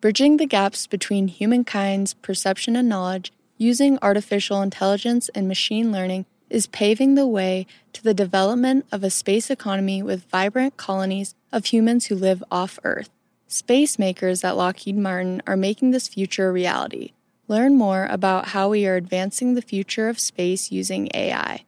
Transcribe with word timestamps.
Bridging 0.00 0.36
the 0.36 0.46
gaps 0.46 0.86
between 0.86 1.26
humankind's 1.26 2.14
perception 2.14 2.76
and 2.76 2.88
knowledge 2.88 3.32
using 3.56 3.98
artificial 4.00 4.62
intelligence 4.62 5.28
and 5.34 5.48
machine 5.48 5.90
learning 5.90 6.24
is 6.48 6.68
paving 6.68 7.16
the 7.16 7.26
way 7.26 7.66
to 7.92 8.04
the 8.04 8.14
development 8.14 8.86
of 8.92 9.02
a 9.02 9.10
space 9.10 9.50
economy 9.50 10.00
with 10.00 10.30
vibrant 10.30 10.76
colonies 10.76 11.34
of 11.50 11.64
humans 11.64 12.06
who 12.06 12.14
live 12.14 12.44
off 12.48 12.78
Earth. 12.84 13.10
Space 13.48 13.98
makers 13.98 14.44
at 14.44 14.56
Lockheed 14.56 14.96
Martin 14.96 15.42
are 15.48 15.56
making 15.56 15.90
this 15.90 16.06
future 16.06 16.48
a 16.48 16.52
reality. 16.52 17.10
Learn 17.48 17.74
more 17.74 18.06
about 18.08 18.50
how 18.50 18.68
we 18.68 18.86
are 18.86 18.94
advancing 18.94 19.54
the 19.54 19.62
future 19.62 20.08
of 20.08 20.20
space 20.20 20.70
using 20.70 21.08
AI. 21.12 21.64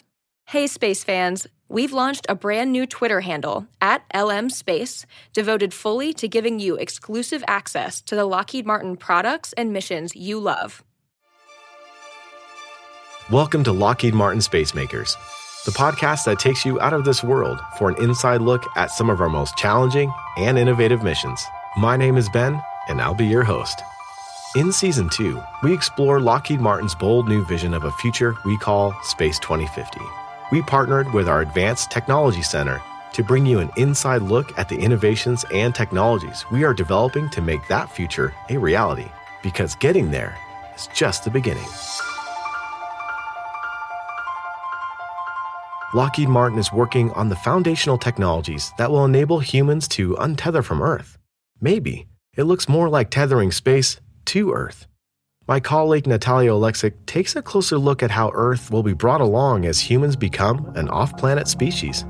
Hey 0.46 0.66
space 0.66 1.04
fans, 1.04 1.46
we've 1.70 1.94
launched 1.94 2.26
a 2.30 2.36
brand 2.36 2.72
new 2.72 2.86
Twitter 2.86 3.22
handle 3.22 3.68
at 3.82 4.04
LM 4.16 4.50
Space, 4.50 5.06
devoted 5.34 5.74
fully 5.74 6.14
to 6.14 6.28
giving 6.28 6.60
you 6.60 6.76
exclusive 6.76 7.44
access 7.48 8.02
to 8.02 8.16
the 8.16 8.26
Lockheed 8.26 8.66
Martin 8.66 8.96
products 8.96 9.54
and 9.54 9.74
missions 9.74 10.16
you 10.16 10.40
love. 10.40 10.84
Welcome 13.30 13.64
to 13.66 13.74
Lockheed 13.74 14.14
Martin 14.14 14.40
Space 14.42 14.74
Makers, 14.74 15.18
the 15.66 15.72
podcast 15.72 16.24
that 16.26 16.40
takes 16.40 16.66
you 16.66 16.80
out 16.80 16.94
of 16.94 17.04
this 17.04 17.24
world 17.24 17.60
for 17.78 17.90
an 17.90 18.02
inside 18.02 18.42
look 18.42 18.64
at 18.78 18.92
some 18.92 19.10
of 19.10 19.20
our 19.20 19.30
most 19.30 19.58
challenging 19.58 20.14
and 20.38 20.58
innovative 20.58 21.04
missions. 21.04 21.44
My 21.76 21.98
name 21.98 22.16
is 22.16 22.30
Ben, 22.30 22.62
and 22.88 23.02
I'll 23.02 23.14
be 23.14 23.26
your 23.26 23.44
host. 23.44 23.82
In 24.56 24.72
Season 24.72 25.10
2, 25.10 25.42
we 25.62 25.74
explore 25.74 26.22
Lockheed 26.22 26.62
Martin's 26.62 26.96
bold 26.96 27.28
new 27.28 27.44
vision 27.46 27.74
of 27.74 27.84
a 27.84 27.92
future 27.92 28.36
we 28.46 28.58
call 28.58 28.96
Space 29.04 29.38
2050 29.40 30.00
we 30.52 30.62
partnered 30.62 31.12
with 31.14 31.28
our 31.28 31.42
Advanced 31.42 31.92
Technology 31.92 32.42
Center 32.42 32.82
to 33.14 33.24
bring 33.24 33.46
you 33.46 33.60
an 33.60 33.72
inside 33.78 34.22
look 34.22 34.58
at 34.58 34.70
the 34.70 34.78
innovations 34.78 35.44
and 35.54 35.74
technologies 35.74 36.46
we 36.52 36.64
are 36.64 36.74
developing 36.74 37.30
to 37.32 37.42
make 37.42 37.68
that 37.68 37.92
future 37.92 38.34
a 38.50 38.58
reality. 38.58 39.08
Because 39.44 39.76
getting 39.76 40.12
there 40.12 40.38
is 40.76 40.88
just 40.94 41.24
the 41.24 41.30
beginning. 41.30 41.68
Lockheed 45.94 46.30
Martin 46.30 46.60
is 46.60 46.72
working 46.72 47.12
on 47.12 47.30
the 47.30 47.36
foundational 47.36 47.98
technologies 47.98 48.72
that 48.78 48.92
will 48.92 49.06
enable 49.06 49.40
humans 49.40 49.88
to 49.90 50.16
untether 50.16 50.64
from 50.64 50.82
Earth. 50.82 51.18
Maybe 51.62 52.08
it 52.36 52.44
looks 52.44 52.70
more 52.70 52.90
like 52.90 53.10
tethering 53.10 53.52
space 53.52 54.00
to 54.26 54.52
Earth 54.52 54.86
my 55.48 55.62
colleague 55.62 56.06
Natalia 56.06 56.52
Oleksic 56.52 56.94
takes 57.06 57.34
a 57.38 57.42
closer 57.42 57.78
look 57.78 58.04
at 58.04 58.12
how 58.12 58.32
Earth 58.34 58.70
will 58.70 58.84
be 58.84 58.92
brought 58.92 59.22
along 59.22 59.66
as 59.66 59.80
humans 59.80 60.18
become 60.18 60.70
an 60.76 60.90
off 60.90 61.16
planet 61.16 61.48
species. 61.48 62.04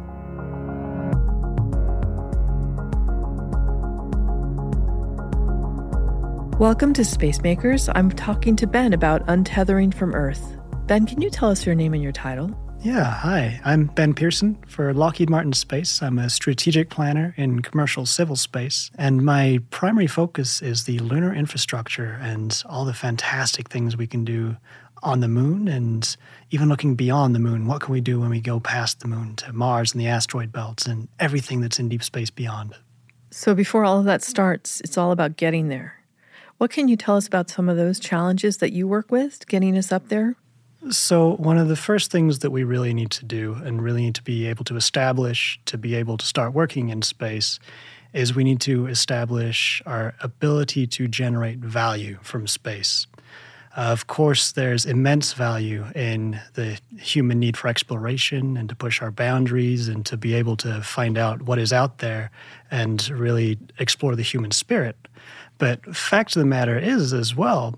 Welcome 6.60 6.94
to 6.94 7.06
Spacemakers. 7.06 7.88
I'm 7.94 8.10
talking 8.10 8.56
to 8.56 8.66
Ben 8.66 8.94
about 8.94 9.24
untethering 9.28 9.94
from 9.94 10.16
Earth. 10.16 10.58
Ben, 10.88 11.06
can 11.06 11.22
you 11.22 11.30
tell 11.30 11.52
us 11.52 11.64
your 11.64 11.76
name 11.76 11.94
and 11.94 12.02
your 12.02 12.12
title? 12.12 12.67
Yeah, 12.82 13.12
hi. 13.12 13.60
I'm 13.66 13.86
Ben 13.86 14.14
Pearson 14.14 14.56
for 14.68 14.94
Lockheed 14.94 15.30
Martin 15.30 15.52
Space. 15.54 16.02
I'm 16.02 16.20
a 16.20 16.30
strategic 16.30 16.90
planner 16.90 17.34
in 17.36 17.62
commercial 17.62 18.06
civil 18.06 18.36
space, 18.36 18.92
and 18.98 19.26
my 19.26 19.60
primary 19.72 20.06
focus 20.08 20.62
is 20.62 20.84
the 20.84 21.00
lunar 21.00 21.34
infrastructure 21.34 22.20
and 22.22 22.62
all 22.68 22.86
the 22.86 22.94
fantastic 22.94 23.70
things 23.70 23.98
we 23.98 24.08
can 24.08 24.24
do 24.24 24.58
on 25.04 25.20
the 25.22 25.28
moon 25.28 25.68
and 25.68 26.16
even 26.52 26.70
looking 26.70 26.96
beyond 26.96 27.34
the 27.34 27.40
moon. 27.40 27.66
What 27.66 27.82
can 27.82 27.92
we 27.92 28.00
do 28.00 28.20
when 28.20 28.30
we 28.30 28.40
go 28.40 28.60
past 28.60 29.00
the 29.00 29.08
moon 29.08 29.36
to 29.38 29.54
Mars 29.54 29.94
and 29.94 30.00
the 30.00 30.08
asteroid 30.08 30.52
belts 30.52 30.86
and 30.86 31.08
everything 31.20 31.62
that's 31.62 31.80
in 31.80 31.90
deep 31.90 32.04
space 32.04 32.30
beyond? 32.30 32.76
So, 33.32 33.56
before 33.56 33.86
all 33.86 34.00
of 34.00 34.06
that 34.06 34.24
starts, 34.24 34.82
it's 34.82 34.98
all 34.98 35.12
about 35.12 35.36
getting 35.36 35.68
there. 35.68 35.96
What 36.58 36.72
can 36.72 36.88
you 36.88 36.96
tell 36.96 37.18
us 37.18 37.28
about 37.28 37.50
some 37.50 37.70
of 37.70 37.76
those 37.76 38.00
challenges 38.00 38.58
that 38.58 38.72
you 38.72 38.88
work 38.88 39.12
with 39.12 39.48
getting 39.48 39.78
us 39.78 39.92
up 39.92 40.10
there? 40.10 40.36
So, 40.90 41.36
one 41.36 41.58
of 41.58 41.68
the 41.68 41.76
first 41.76 42.12
things 42.12 42.40
that 42.40 42.52
we 42.52 42.64
really 42.64 42.94
need 42.94 43.12
to 43.12 43.26
do 43.26 43.58
and 43.66 43.82
really 43.82 44.02
need 44.02 44.16
to 44.16 44.24
be 44.24 44.46
able 44.48 44.64
to 44.66 44.76
establish 44.78 45.60
to 45.66 45.78
be 45.78 45.96
able 45.96 46.18
to 46.18 46.26
start 46.26 46.54
working 46.54 46.90
in 46.90 47.02
space 47.02 47.60
is 48.14 48.36
we 48.36 48.44
need 48.44 48.62
to 48.62 48.88
establish 48.88 49.82
our 49.86 50.16
ability 50.22 50.88
to 50.88 51.08
generate 51.08 51.60
value 51.60 52.18
from 52.22 52.48
space. 52.48 53.06
Of 53.76 54.08
course, 54.08 54.54
there's 54.54 54.86
immense 54.86 55.34
value 55.34 55.86
in 55.94 56.40
the 56.56 56.80
human 56.98 57.40
need 57.40 57.58
for 57.58 57.68
exploration 57.68 58.58
and 58.58 58.68
to 58.70 58.76
push 58.76 59.02
our 59.02 59.12
boundaries 59.12 59.88
and 59.88 60.06
to 60.08 60.18
be 60.18 60.34
able 60.34 60.58
to 60.58 60.82
find 60.82 61.18
out 61.18 61.44
what 61.44 61.60
is 61.60 61.72
out 61.72 62.00
there 62.00 62.32
and 62.72 63.08
really 63.10 63.60
explore 63.78 64.16
the 64.16 64.24
human 64.24 64.52
spirit. 64.52 64.96
But 65.60 65.96
fact 65.96 66.36
of 66.36 66.40
the 66.40 66.48
matter 66.48 66.78
is, 66.78 67.14
as 67.14 67.36
well, 67.36 67.78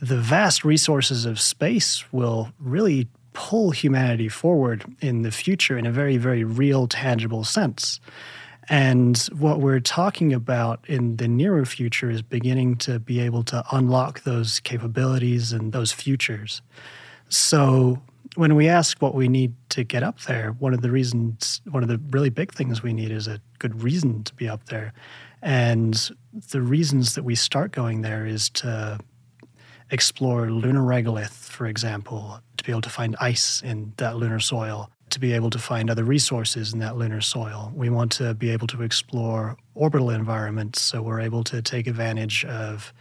the 0.00 0.16
vast 0.16 0.64
resources 0.64 1.24
of 1.24 1.40
space 1.40 2.04
will 2.12 2.52
really 2.58 3.08
pull 3.32 3.70
humanity 3.70 4.28
forward 4.28 4.84
in 5.00 5.22
the 5.22 5.30
future 5.30 5.78
in 5.78 5.86
a 5.86 5.92
very, 5.92 6.16
very 6.16 6.44
real, 6.44 6.86
tangible 6.86 7.44
sense. 7.44 8.00
And 8.68 9.16
what 9.38 9.60
we're 9.60 9.80
talking 9.80 10.34
about 10.34 10.84
in 10.88 11.16
the 11.16 11.28
nearer 11.28 11.64
future 11.64 12.10
is 12.10 12.20
beginning 12.20 12.76
to 12.78 12.98
be 12.98 13.20
able 13.20 13.42
to 13.44 13.64
unlock 13.72 14.24
those 14.24 14.60
capabilities 14.60 15.52
and 15.52 15.72
those 15.72 15.92
futures. 15.92 16.60
So, 17.28 18.02
when 18.34 18.54
we 18.54 18.68
ask 18.68 19.00
what 19.00 19.14
we 19.14 19.26
need 19.26 19.54
to 19.70 19.84
get 19.84 20.02
up 20.02 20.20
there, 20.22 20.52
one 20.58 20.74
of 20.74 20.82
the 20.82 20.90
reasons, 20.90 21.60
one 21.70 21.82
of 21.82 21.88
the 21.88 22.00
really 22.10 22.28
big 22.28 22.52
things 22.52 22.82
we 22.82 22.92
need 22.92 23.10
is 23.10 23.26
a 23.26 23.40
good 23.58 23.82
reason 23.82 24.22
to 24.24 24.34
be 24.34 24.48
up 24.48 24.66
there. 24.66 24.92
And 25.42 26.10
the 26.50 26.60
reasons 26.60 27.14
that 27.14 27.24
we 27.24 27.34
start 27.34 27.72
going 27.72 28.02
there 28.02 28.26
is 28.26 28.50
to 28.50 28.98
explore 29.90 30.50
lunar 30.50 30.82
regolith, 30.82 31.30
for 31.30 31.66
example, 31.66 32.40
to 32.56 32.64
be 32.64 32.72
able 32.72 32.82
to 32.82 32.90
find 32.90 33.16
ice 33.20 33.62
in 33.62 33.92
that 33.96 34.16
lunar 34.16 34.40
soil, 34.40 34.90
to 35.10 35.20
be 35.20 35.32
able 35.32 35.50
to 35.50 35.58
find 35.58 35.90
other 35.90 36.04
resources 36.04 36.72
in 36.72 36.78
that 36.80 36.96
lunar 36.96 37.20
soil. 37.20 37.72
We 37.74 37.88
want 37.88 38.12
to 38.12 38.34
be 38.34 38.50
able 38.50 38.66
to 38.68 38.82
explore 38.82 39.56
orbital 39.74 40.10
environments 40.10 40.82
so 40.82 41.02
we're 41.02 41.20
able 41.20 41.44
to 41.44 41.62
take 41.62 41.86
advantage 41.86 42.44
of 42.44 42.92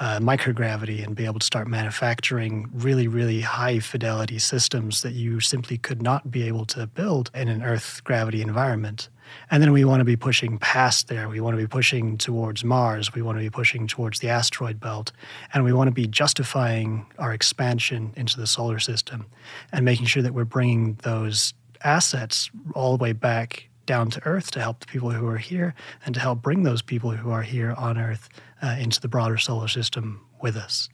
uh, 0.00 0.18
microgravity 0.20 1.04
and 1.04 1.16
be 1.16 1.24
able 1.24 1.40
to 1.40 1.46
start 1.46 1.66
manufacturing 1.66 2.68
really, 2.72 3.08
really 3.08 3.40
high 3.40 3.80
fidelity 3.80 4.38
systems 4.38 5.02
that 5.02 5.12
you 5.12 5.40
simply 5.40 5.76
could 5.76 6.02
not 6.02 6.30
be 6.30 6.44
able 6.44 6.64
to 6.64 6.86
build 6.86 7.30
in 7.34 7.48
an 7.48 7.62
Earth 7.62 8.02
gravity 8.04 8.40
environment. 8.40 9.08
And 9.50 9.62
then 9.62 9.72
we 9.72 9.84
want 9.84 10.00
to 10.00 10.04
be 10.04 10.16
pushing 10.16 10.58
past 10.58 11.08
there. 11.08 11.28
We 11.28 11.40
want 11.40 11.54
to 11.54 11.62
be 11.62 11.66
pushing 11.66 12.18
towards 12.18 12.64
Mars. 12.64 13.14
We 13.14 13.22
want 13.22 13.38
to 13.38 13.42
be 13.42 13.50
pushing 13.50 13.86
towards 13.86 14.20
the 14.20 14.28
asteroid 14.28 14.80
belt. 14.80 15.12
And 15.52 15.64
we 15.64 15.72
want 15.72 15.88
to 15.88 15.92
be 15.92 16.06
justifying 16.06 17.06
our 17.18 17.32
expansion 17.32 18.12
into 18.16 18.38
the 18.38 18.46
solar 18.46 18.78
system 18.78 19.26
and 19.72 19.84
making 19.84 20.06
sure 20.06 20.22
that 20.22 20.34
we're 20.34 20.44
bringing 20.44 20.94
those 21.02 21.54
assets 21.82 22.50
all 22.74 22.96
the 22.96 23.02
way 23.02 23.12
back 23.12 23.68
down 23.86 24.10
to 24.10 24.24
Earth 24.26 24.50
to 24.52 24.60
help 24.60 24.80
the 24.80 24.86
people 24.86 25.10
who 25.10 25.26
are 25.26 25.38
here 25.38 25.74
and 26.04 26.14
to 26.14 26.20
help 26.20 26.42
bring 26.42 26.62
those 26.62 26.82
people 26.82 27.10
who 27.10 27.30
are 27.30 27.42
here 27.42 27.72
on 27.72 27.96
Earth 27.96 28.28
uh, 28.62 28.76
into 28.78 29.00
the 29.00 29.08
broader 29.08 29.38
solar 29.38 29.68
system 29.68 30.26
with 30.42 30.56
us. 30.56 30.88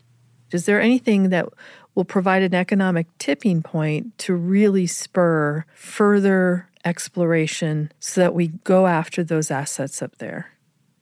Is 0.53 0.67
there 0.67 0.81
anything 0.81 1.31
that 1.31 1.49
will 1.95 2.05
provide 2.05 2.43
an 2.43 2.55
economic 2.55 3.07
tipping 3.19 3.63
point 3.63 4.17
to 4.19 4.35
really 4.35 4.87
spur 4.87 5.65
further 5.75 6.69
exploration 6.85 7.91
so 8.01 8.21
that 8.21 8.35
we 8.35 8.49
go 8.49 8.87
after 8.87 9.25
those 9.25 9.51
assets 9.51 10.03
up 10.03 10.19
there? 10.19 10.51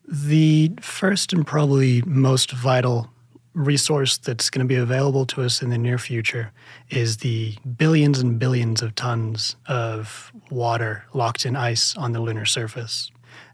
The 0.06 0.72
first 0.80 1.32
and 1.32 1.46
probably 1.46 2.02
most 2.02 2.52
vital 2.52 3.08
resource 3.54 4.16
that's 4.16 4.50
going 4.50 4.66
to 4.66 4.68
be 4.68 4.80
available 4.80 5.26
to 5.26 5.42
us 5.42 5.62
in 5.62 5.70
the 5.70 5.78
near 5.78 5.98
future 5.98 6.52
is 6.90 7.18
the 7.18 7.54
billions 7.76 8.18
and 8.18 8.38
billions 8.38 8.82
of 8.82 8.94
tons 8.94 9.56
of 9.66 10.32
water 10.50 11.04
locked 11.12 11.44
in 11.44 11.54
ice 11.54 11.96
on 11.96 12.12
the 12.12 12.20
lunar 12.20 12.46
surface. 12.46 13.10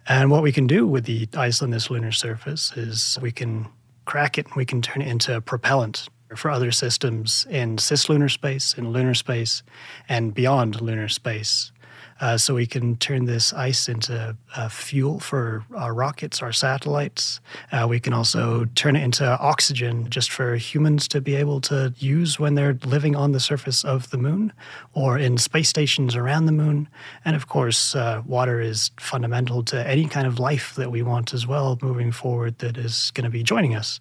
And 0.09 0.31
what 0.31 0.43
we 0.43 0.53
can 0.53 0.66
do 0.66 0.86
with 0.86 1.04
the 1.04 1.28
ice 1.36 1.63
on 1.63 1.71
this 1.71 1.91
lunar 1.91 2.13
surface 2.13 2.72
is 2.77 3.19
we 3.21 3.33
can 3.33 3.66
crack 4.04 4.39
it 4.39 4.47
and 4.47 4.57
we 4.57 4.65
can 4.65 4.81
turn 4.81 5.03
it 5.03 5.09
into 5.09 5.41
propellant 5.41 6.09
for 6.36 6.51
other 6.51 6.71
systems 6.71 7.47
in 7.51 7.77
cislunar 7.77 8.31
space, 8.31 8.74
in 8.74 8.91
lunar 8.91 9.15
space, 9.15 9.63
and 10.09 10.34
beyond 10.34 10.81
lunar 10.81 11.09
space. 11.09 11.72
Uh, 12.20 12.36
so 12.36 12.54
we 12.54 12.66
can 12.66 12.97
turn 12.97 13.24
this 13.26 13.53
ice 13.53 13.88
into 13.88 14.36
uh, 14.56 14.68
fuel 14.68 15.20
for 15.20 15.65
our 15.76 15.94
rockets, 15.94 16.42
our 16.42 16.53
satellites. 16.53 17.41
Uh, 17.72 17.86
we 17.88 18.00
can 18.00 18.12
also 18.12 18.65
turn 18.74 18.97
it 18.97 19.03
into 19.03 19.24
oxygen 19.38 20.09
just 20.10 20.30
for 20.30 20.56
humans 20.56 21.06
to 21.09 21.20
be 21.20 21.34
able 21.34 21.60
to 21.60 21.92
use 21.98 22.38
when 22.38 22.54
they're 22.54 22.78
living 22.84 23.15
on 23.15 23.32
the 23.32 23.41
surface 23.41 23.84
of 23.84 24.10
the 24.10 24.18
moon 24.18 24.53
or 24.94 25.18
in 25.18 25.38
space 25.38 25.68
stations 25.68 26.16
around 26.16 26.47
the 26.47 26.53
moon. 26.53 26.88
And 27.24 27.36
of 27.36 27.48
course, 27.48 27.94
uh, 27.94 28.22
water 28.26 28.60
is 28.60 28.91
fundamental 28.98 29.62
to 29.64 29.86
any 29.86 30.06
kind 30.06 30.26
of 30.26 30.38
life 30.38 30.74
that 30.74 30.91
we 30.91 31.03
want 31.03 31.34
as 31.34 31.47
well 31.47 31.78
moving 31.82 32.12
forward 32.12 32.59
that 32.59 32.76
is 32.76 33.10
going 33.12 33.24
to 33.24 33.30
be 33.30 33.42
joining 33.42 33.74
us. 33.74 34.00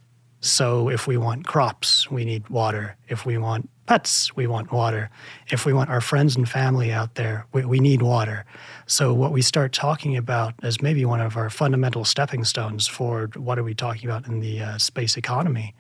So 0.49 0.89
if 0.89 1.07
we 1.07 1.17
want 1.17 1.45
crops, 1.45 2.09
we 2.09 2.25
need 2.25 2.47
water. 2.49 2.95
If 3.07 3.25
we 3.25 3.37
want 3.37 3.69
pets, 3.85 4.35
we 4.35 4.47
want 4.47 4.71
water. 4.71 5.09
If 5.49 5.65
we 5.65 5.73
want 5.73 5.89
our 5.89 6.01
friends 6.01 6.35
and 6.35 6.47
family 6.47 6.91
out 6.91 7.15
there, 7.15 7.45
we, 7.53 7.65
we 7.65 7.79
need 7.79 8.01
water. 8.01 8.45
So 8.85 9.13
what 9.13 9.31
we 9.31 9.41
start 9.41 9.73
talking 9.73 10.17
about 10.17 10.53
as 10.61 10.81
maybe 10.81 11.05
one 11.05 11.21
of 11.21 11.37
our 11.37 11.49
fundamental 11.49 12.05
stepping 12.05 12.43
stones 12.43 12.87
for 12.87 13.29
what 13.35 13.57
are 13.57 13.63
we 13.63 13.73
talking 13.73 14.09
about 14.09 14.27
in 14.27 14.39
the 14.39 14.61
uh, 14.61 14.77
space 14.77 15.17
economy, 15.17 15.73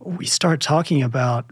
we 0.00 0.26
start 0.26 0.60
talking 0.60 1.02
about 1.02 1.46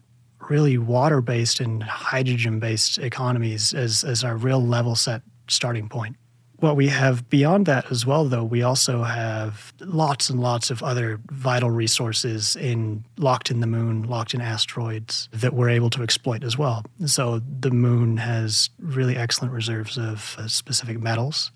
really 0.48 0.78
water-based 0.78 1.60
and 1.60 1.82
hydrogen-based 1.82 2.98
economies 2.98 3.72
as, 3.72 4.04
as 4.04 4.24
our 4.24 4.36
real 4.36 4.64
level 4.64 4.94
set 4.94 5.22
starting 5.48 5.88
point 5.88 6.16
what 6.60 6.76
we 6.76 6.88
have 6.88 7.28
beyond 7.28 7.66
that 7.66 7.90
as 7.90 8.06
well, 8.06 8.24
though, 8.26 8.44
we 8.44 8.62
also 8.62 9.02
have 9.02 9.72
lots 9.80 10.30
and 10.30 10.40
lots 10.40 10.70
of 10.70 10.82
other 10.82 11.20
vital 11.30 11.70
resources 11.70 12.56
in 12.56 13.04
locked 13.18 13.50
in 13.50 13.60
the 13.60 13.66
moon, 13.66 14.02
locked 14.02 14.34
in 14.34 14.40
asteroids 14.40 15.28
that 15.32 15.54
we're 15.54 15.68
able 15.68 15.90
to 15.90 16.02
exploit 16.02 16.44
as 16.44 16.58
well. 16.58 16.84
So 17.06 17.40
the 17.60 17.70
moon 17.70 18.18
has 18.18 18.70
really 18.78 19.16
excellent 19.16 19.52
reserves 19.52 19.98
of 19.98 20.36
uh, 20.38 20.48
specific 20.48 21.00
metals. 21.00 21.50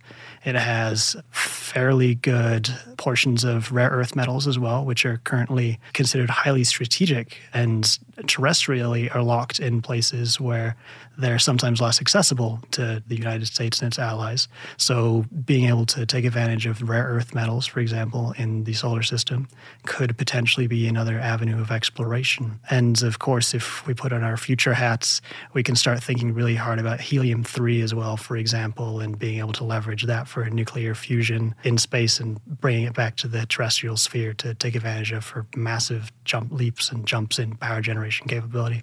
It 0.45 0.55
has 0.55 1.17
fairly 1.31 2.15
good 2.15 2.69
portions 2.97 3.45
of 3.45 3.73
rare 3.73 3.91
earth 3.91 4.17
metals 4.17 4.47
as 4.47 4.59
well, 4.59 4.85
which 4.85 5.05
are 5.05 5.19
currently 5.25 5.79
considered 5.93 6.31
highly 6.31 6.65
strategic 6.65 7.39
and 7.53 7.99
terrestrially 8.23 9.15
are 9.15 9.23
locked 9.23 9.61
in 9.61 9.83
places 9.83 10.41
where 10.41 10.77
they're 11.19 11.39
sometimes 11.39 11.81
less 11.81 12.01
accessible 12.01 12.61
to 12.73 13.03
the 13.07 13.17
United 13.17 13.47
States 13.47 13.81
and 13.81 13.89
its 13.89 13.99
allies. 13.99 14.49
So, 14.77 15.25
being 15.45 15.67
able 15.67 15.87
to 15.87 16.07
take 16.07 16.25
advantage 16.25 16.67
of 16.67 16.83
rare 16.89 17.05
earth 17.05 17.35
metals, 17.35 17.67
for 17.67 17.81
example, 17.81 18.35
in 18.37 18.65
the 18.65 18.73
solar 18.73 19.03
system, 19.03 19.49
could 19.85 20.17
potentially 20.17 20.67
be 20.67 20.87
another 20.87 21.19
avenue 21.19 21.61
of 21.61 21.71
exploration. 21.71 22.59
And 22.71 23.03
of 23.03 23.19
course, 23.19 23.55
if 23.55 23.87
we 23.87 23.95
put 23.95 24.13
on 24.13 24.23
our 24.23 24.37
future 24.37 24.75
hats, 24.75 25.21
we 25.53 25.63
can 25.63 25.77
start 25.77 26.03
thinking 26.03 26.35
really 26.35 26.55
hard 26.55 26.79
about 26.79 27.01
helium 27.01 27.45
3 27.45 27.81
as 27.83 27.95
well, 27.95 28.17
for 28.17 28.37
example, 28.37 29.01
and 29.01 29.19
being 29.19 29.39
able 29.39 29.53
to 29.55 29.65
leverage 29.65 30.05
that 30.05 30.29
for 30.29 30.49
nuclear 30.51 30.95
fusion 30.95 31.55
in 31.65 31.79
space 31.79 32.21
and 32.21 32.45
bringing 32.47 32.85
it 32.85 32.95
back 32.95 33.17
to 33.17 33.29
the 33.29 33.47
terrestrial 33.47 33.97
sphere 33.97 34.35
to 34.35 34.55
take 34.55 34.75
advantage 34.75 35.13
of 35.13 35.25
for 35.25 35.47
massive 35.57 36.13
jump 36.25 36.53
leaps 36.53 36.91
and 36.91 37.07
jumps 37.07 37.39
in 37.39 37.57
power 37.57 37.81
generation 37.81 38.27
capability 38.27 38.83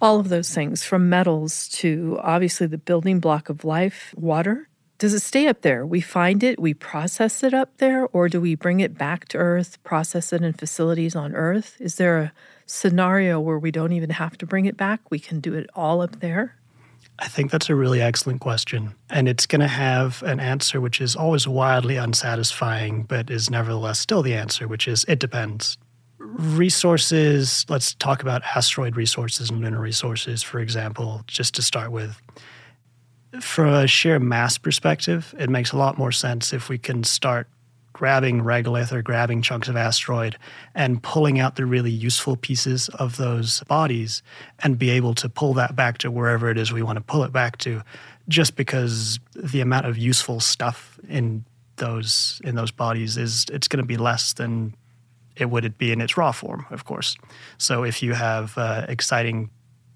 all 0.00 0.20
of 0.20 0.28
those 0.28 0.54
things 0.54 0.84
from 0.84 1.08
metals 1.08 1.68
to 1.68 2.18
obviously 2.22 2.66
the 2.66 2.78
building 2.78 3.20
block 3.20 3.48
of 3.48 3.64
life, 3.64 4.14
water. 4.16 4.68
Does 4.98 5.14
it 5.14 5.20
stay 5.20 5.46
up 5.46 5.62
there? 5.62 5.86
We 5.86 6.00
find 6.00 6.42
it, 6.42 6.58
we 6.58 6.74
process 6.74 7.42
it 7.44 7.54
up 7.54 7.76
there, 7.78 8.08
or 8.08 8.28
do 8.28 8.40
we 8.40 8.56
bring 8.56 8.80
it 8.80 8.98
back 8.98 9.28
to 9.28 9.38
Earth, 9.38 9.82
process 9.84 10.32
it 10.32 10.42
in 10.42 10.52
facilities 10.52 11.14
on 11.14 11.34
Earth? 11.34 11.76
Is 11.80 11.96
there 11.96 12.18
a 12.18 12.32
scenario 12.66 13.38
where 13.38 13.58
we 13.58 13.70
don't 13.70 13.92
even 13.92 14.10
have 14.10 14.36
to 14.38 14.46
bring 14.46 14.66
it 14.66 14.76
back? 14.76 15.00
We 15.10 15.20
can 15.20 15.38
do 15.38 15.54
it 15.54 15.70
all 15.74 16.00
up 16.00 16.18
there? 16.20 16.56
I 17.20 17.28
think 17.28 17.50
that's 17.50 17.68
a 17.68 17.74
really 17.74 18.00
excellent 18.00 18.40
question. 18.40 18.94
And 19.10 19.28
it's 19.28 19.46
going 19.46 19.60
to 19.60 19.68
have 19.68 20.22
an 20.24 20.40
answer 20.40 20.80
which 20.80 21.00
is 21.00 21.16
always 21.16 21.46
wildly 21.46 21.96
unsatisfying, 21.96 23.04
but 23.04 23.30
is 23.30 23.50
nevertheless 23.50 24.00
still 24.00 24.22
the 24.22 24.34
answer, 24.34 24.66
which 24.66 24.86
is 24.86 25.04
it 25.08 25.18
depends 25.18 25.78
resources, 26.36 27.64
let's 27.68 27.94
talk 27.94 28.22
about 28.22 28.42
asteroid 28.42 28.96
resources 28.96 29.50
and 29.50 29.60
lunar 29.60 29.80
resources, 29.80 30.42
for 30.42 30.60
example, 30.60 31.22
just 31.26 31.54
to 31.54 31.62
start 31.62 31.90
with. 31.90 32.20
From 33.40 33.68
a 33.68 33.86
sheer 33.86 34.18
mass 34.18 34.58
perspective, 34.58 35.34
it 35.38 35.50
makes 35.50 35.72
a 35.72 35.76
lot 35.76 35.98
more 35.98 36.12
sense 36.12 36.52
if 36.52 36.68
we 36.68 36.78
can 36.78 37.04
start 37.04 37.48
grabbing 37.92 38.42
regolith 38.42 38.92
or 38.92 39.02
grabbing 39.02 39.42
chunks 39.42 39.68
of 39.68 39.76
asteroid 39.76 40.36
and 40.74 41.02
pulling 41.02 41.40
out 41.40 41.56
the 41.56 41.66
really 41.66 41.90
useful 41.90 42.36
pieces 42.36 42.88
of 42.90 43.16
those 43.16 43.60
bodies 43.64 44.22
and 44.62 44.78
be 44.78 44.90
able 44.90 45.14
to 45.14 45.28
pull 45.28 45.52
that 45.54 45.74
back 45.74 45.98
to 45.98 46.08
wherever 46.08 46.48
it 46.48 46.56
is 46.56 46.70
we 46.70 46.82
want 46.82 46.96
to 46.96 47.02
pull 47.02 47.24
it 47.24 47.32
back 47.32 47.58
to 47.58 47.82
just 48.28 48.54
because 48.54 49.18
the 49.34 49.60
amount 49.60 49.84
of 49.84 49.98
useful 49.98 50.38
stuff 50.38 51.00
in 51.08 51.44
those 51.78 52.40
in 52.44 52.54
those 52.54 52.70
bodies 52.70 53.16
is 53.16 53.46
it's 53.50 53.66
going 53.66 53.82
to 53.82 53.86
be 53.86 53.96
less 53.96 54.32
than 54.34 54.74
it 55.38 55.50
would 55.50 55.78
be 55.78 55.92
in 55.92 56.00
its 56.00 56.16
raw 56.16 56.32
form, 56.32 56.66
of 56.70 56.84
course. 56.84 57.16
So 57.58 57.84
if 57.84 58.02
you 58.02 58.14
have 58.14 58.56
uh, 58.56 58.86
exciting 58.88 59.50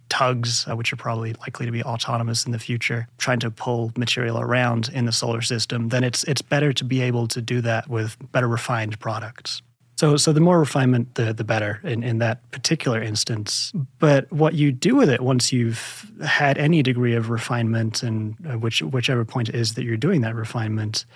tugs, 0.08 0.66
uh, 0.68 0.76
which 0.76 0.92
are 0.92 0.96
probably 0.96 1.32
likely 1.34 1.64
to 1.64 1.72
be 1.72 1.82
autonomous 1.82 2.44
in 2.44 2.52
the 2.52 2.58
future, 2.58 3.08
trying 3.16 3.40
to 3.40 3.50
pull 3.50 3.92
material 3.96 4.38
around 4.38 4.90
in 4.92 5.06
the 5.06 5.12
solar 5.12 5.40
system, 5.40 5.88
then 5.88 6.04
it's 6.04 6.22
it's 6.24 6.42
better 6.42 6.72
to 6.72 6.84
be 6.84 7.00
able 7.00 7.26
to 7.28 7.40
do 7.40 7.60
that 7.62 7.88
with 7.88 8.16
better 8.30 8.48
refined 8.48 9.00
products. 9.00 9.62
So, 9.96 10.16
so 10.16 10.32
the 10.32 10.40
more 10.40 10.58
refinement, 10.58 11.14
the 11.14 11.32
the 11.32 11.44
better 11.44 11.80
in, 11.84 12.02
in 12.02 12.18
that 12.18 12.50
particular 12.50 13.00
instance. 13.00 13.72
But 13.98 14.30
what 14.32 14.54
you 14.54 14.72
do 14.72 14.96
with 14.96 15.08
it 15.08 15.20
once 15.20 15.52
you've 15.52 16.10
had 16.26 16.58
any 16.58 16.82
degree 16.82 17.14
of 17.14 17.30
refinement, 17.30 18.02
and 18.02 18.36
uh, 18.46 18.58
which 18.58 18.82
whichever 18.82 19.24
point 19.24 19.48
it 19.48 19.54
is 19.54 19.74
that 19.74 19.84
you're 19.84 19.96
doing 19.96 20.20
that 20.22 20.34
refinement, 20.34 21.06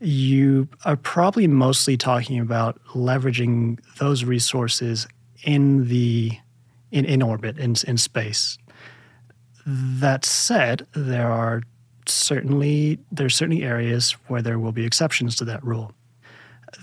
you 0.00 0.68
are 0.84 0.96
probably 0.96 1.46
mostly 1.46 1.96
talking 1.96 2.38
about 2.38 2.80
leveraging 2.88 3.78
those 3.98 4.24
resources 4.24 5.06
in 5.42 5.88
the 5.88 6.32
in, 6.90 7.04
in 7.04 7.22
orbit 7.22 7.58
in, 7.58 7.74
in 7.86 7.98
space. 7.98 8.58
That 9.66 10.24
said 10.24 10.86
there 10.94 11.30
are 11.30 11.62
certainly 12.06 12.98
there's 13.12 13.36
certainly 13.36 13.62
areas 13.64 14.12
where 14.28 14.42
there 14.42 14.58
will 14.58 14.72
be 14.72 14.84
exceptions 14.84 15.36
to 15.36 15.44
that 15.46 15.64
rule. 15.64 15.92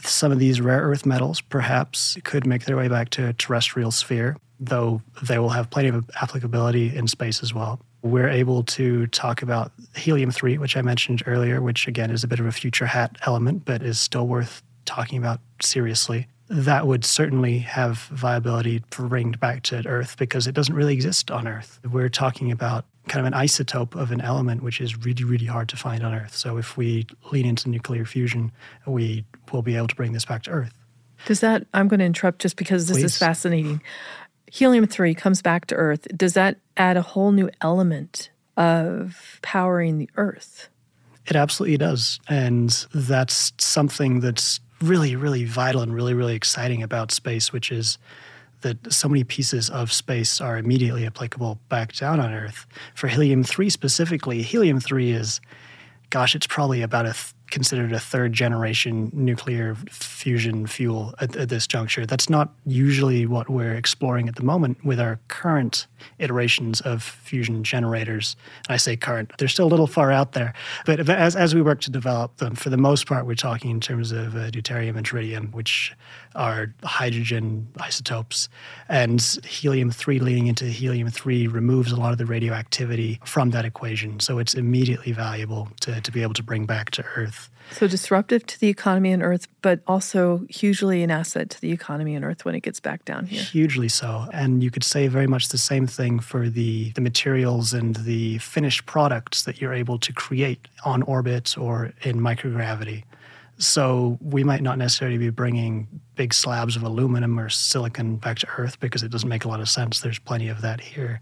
Some 0.04 0.32
of 0.32 0.40
these 0.40 0.62
rare 0.62 0.82
earth 0.82 1.06
metals 1.06 1.42
perhaps 1.42 2.18
could 2.24 2.46
make 2.46 2.66
their 2.66 2.78
way 2.78 2.88
back 2.88 3.10
to 3.12 3.28
a 3.28 3.34
terrestrial 3.34 3.92
sphere 3.92 4.38
though 4.60 5.02
they 5.22 5.38
will 5.38 5.50
have 5.50 5.70
plenty 5.70 5.90
of 5.90 6.10
applicability 6.22 6.96
in 6.96 7.08
space 7.08 7.44
as 7.44 7.54
well 7.54 7.80
we're 8.06 8.30
able 8.30 8.64
to 8.64 9.08
talk 9.08 9.42
about 9.42 9.72
helium 9.96 10.30
3, 10.30 10.60
which 10.60 10.78
I 10.78 10.84
mentioned 10.84 11.24
earlier, 11.26 11.60
which 11.60 11.88
again 11.88 12.12
is 12.12 12.24
a 12.24 12.28
bit 12.28 12.40
of 12.40 12.46
a 12.46 12.52
future 12.52 12.86
hat 12.86 13.18
element, 13.26 13.66
but 13.66 13.82
is 13.82 14.00
still 14.00 14.28
worth 14.28 14.62
talking 14.86 15.18
about 15.18 15.40
seriously. 15.60 16.28
That 16.48 16.86
would 16.86 17.04
certainly 17.04 17.58
have 17.60 17.98
viability 18.12 18.84
for 18.92 19.08
bringing 19.08 19.32
back 19.32 19.64
to 19.64 19.86
Earth 19.88 20.18
because 20.18 20.46
it 20.46 20.54
doesn't 20.54 20.76
really 20.76 20.94
exist 20.94 21.32
on 21.32 21.48
Earth. 21.48 21.80
We're 21.92 22.10
talking 22.10 22.52
about 22.52 22.86
kind 23.08 23.26
of 23.26 23.34
an 23.34 23.40
isotope 23.40 24.00
of 24.00 24.12
an 24.12 24.22
element 24.22 24.62
which 24.62 24.80
is 24.80 25.04
really, 25.04 25.24
really 25.24 25.48
hard 25.48 25.68
to 25.70 25.76
find 25.76 26.04
on 26.04 26.14
Earth. 26.14 26.36
So 26.36 26.58
if 26.58 26.78
we 26.78 27.08
lean 27.32 27.48
into 27.48 27.70
nuclear 27.70 28.06
fusion, 28.06 28.52
we 28.86 29.26
will 29.52 29.64
be 29.64 29.76
able 29.76 29.88
to 29.88 29.96
bring 29.96 30.12
this 30.12 30.26
back 30.26 30.44
to 30.44 30.52
Earth. 30.52 30.74
Does 31.26 31.40
that, 31.40 31.66
I'm 31.74 31.88
going 31.88 32.02
to 32.02 32.06
interrupt 32.06 32.40
just 32.40 32.56
because 32.56 32.88
this 32.88 32.98
Please. 32.98 33.06
is 33.06 33.18
fascinating 33.18 33.82
helium 34.56 34.88
3 34.88 35.14
comes 35.14 35.42
back 35.42 35.66
to 35.68 35.76
Earth, 35.76 36.08
does 36.16 36.34
that 36.34 36.58
add 36.78 36.96
a 36.96 37.02
whole 37.02 37.34
new 37.34 37.50
element 37.60 38.30
of 38.56 39.40
powering 39.42 39.98
the 39.98 40.10
Earth? 40.16 40.70
It 41.28 41.36
absolutely 41.36 41.78
does. 41.78 42.22
And 42.30 42.70
that's 42.94 43.52
something 43.58 44.22
that's 44.22 44.62
really, 44.82 45.18
really 45.18 45.44
vital 45.44 45.82
and 45.82 45.94
really, 45.94 46.14
really 46.14 46.36
exciting 46.36 46.82
about 46.82 47.12
space, 47.12 47.52
which 47.52 47.70
is 47.70 47.98
that 48.62 48.78
so 48.94 49.10
many 49.10 49.26
pieces 49.26 49.70
of 49.70 49.92
space 49.92 50.40
are 50.40 50.58
immediately 50.58 51.06
applicable 51.06 51.60
back 51.68 51.94
down 51.94 52.22
on 52.22 52.34
Earth. 52.34 52.66
For 52.94 53.08
helium 53.08 53.44
3 53.44 53.70
specifically, 53.70 54.42
helium 54.42 54.80
3 54.80 55.12
is, 55.12 55.42
gosh, 56.12 56.34
it's 56.34 56.48
probably 56.48 56.82
about 56.82 57.06
a 57.06 57.12
th- 57.12 57.34
considered 57.52 57.92
a 57.92 58.00
third 58.00 58.32
generation 58.32 59.12
nuclear 59.14 59.76
fusion 60.26 60.66
fuel 60.66 61.14
at, 61.20 61.36
at, 61.36 61.50
this 61.50 61.68
juncture. 61.68 62.04
That's 62.04 62.32
not 62.32 62.50
usually 62.66 63.28
what 63.28 63.48
we're 63.48 63.76
exploring 63.76 64.28
at 64.28 64.38
the 64.38 64.42
moment 64.42 64.84
with 64.84 65.00
our 65.00 65.20
current 65.28 65.86
iterations 66.18 66.82
of 66.82 67.04
fusion 67.04 67.64
generators. 67.64 68.36
And 68.68 68.74
I 68.74 68.78
say 68.78 68.98
current, 68.98 69.34
they're 69.38 69.48
still 69.48 69.68
a 69.68 69.74
little 69.76 69.86
far 69.86 70.12
out 70.12 70.32
there. 70.32 70.56
But 70.88 71.08
as, 71.08 71.36
as 71.36 71.54
we 71.54 71.62
work 71.62 71.80
to 71.82 71.92
develop 71.92 72.38
them, 72.38 72.56
for 72.56 72.72
the 72.72 72.78
most 72.78 73.06
part, 73.06 73.28
we're 73.28 73.36
talking 73.36 73.70
in 73.70 73.80
terms 73.80 74.12
of 74.12 74.36
uh, 74.36 74.50
deuterium 74.50 74.98
and 74.98 75.06
tritium, 75.06 75.54
which 75.54 75.94
are 76.34 76.74
hydrogen 76.84 77.68
isotopes. 77.80 78.50
And 78.90 79.22
helium 79.46 79.92
3 79.92 80.18
leading 80.18 80.48
into 80.48 80.66
helium 80.66 81.12
3 81.12 81.46
removes 81.46 81.92
a 81.92 81.98
lot 81.98 82.14
of 82.14 82.18
the 82.18 82.26
radioactivity 82.26 83.20
from 83.26 83.52
that 83.52 83.64
equation. 83.64 84.20
So 84.20 84.40
it's 84.40 84.56
immediately 84.56 85.12
valuable 85.12 85.68
to, 85.82 86.02
to 86.02 86.12
be 86.12 86.24
able 86.24 86.34
to 86.34 86.44
bring 86.44 86.66
back 86.66 86.90
to 86.92 87.06
Earth. 87.16 87.52
So 87.72 87.88
disruptive 87.88 88.46
to 88.46 88.60
the 88.60 88.68
economy 88.68 89.14
on 89.14 89.22
Earth, 89.22 89.48
but 89.62 89.82
also 89.88 90.46
hugely 90.50 91.04
an 91.04 91.12
asset 91.12 91.50
to 91.52 91.62
the 91.62 91.72
economy 91.72 92.16
on 92.16 92.24
Earth 92.24 92.46
when 92.46 92.56
it 92.56 92.62
gets 92.62 92.80
back 92.80 93.04
down 93.06 93.26
here. 93.26 93.42
Hugely 93.42 93.90
so. 93.90 94.28
And 94.32 94.64
you 94.64 94.72
could 94.72 94.84
say 94.84 95.08
very 95.08 95.28
much 95.28 95.50
the 95.50 95.58
same 95.58 95.88
thing 95.88 96.20
for 96.20 96.50
the, 96.50 96.92
the 96.92 97.02
materials 97.02 97.74
and 97.74 97.96
the 97.96 98.38
finished 98.38 98.86
products 98.86 99.44
that 99.44 99.60
you're 99.60 99.74
able 99.74 100.00
to 100.00 100.14
create 100.14 100.68
on 100.86 101.02
orbit 101.04 101.58
or 101.58 101.92
in 102.04 102.20
microgravity. 102.20 103.04
So 103.58 104.18
we 104.22 104.44
might 104.44 104.62
not 104.62 104.78
necessarily 104.78 105.18
be 105.18 105.30
bringing 105.30 105.88
big 106.16 106.34
slabs 106.34 106.76
of 106.76 106.84
aluminum 106.84 107.40
or 107.40 107.48
silicon 107.50 108.18
back 108.18 108.40
to 108.40 108.48
Earth 108.58 108.80
because 108.80 109.02
it 109.02 109.12
doesn't 109.12 109.30
make 109.30 109.46
a 109.46 109.48
lot 109.48 109.62
of 109.62 109.70
sense. 109.70 110.02
There's 110.02 110.20
plenty 110.20 110.50
of 110.50 110.62
that 110.62 110.82
here. 110.82 111.22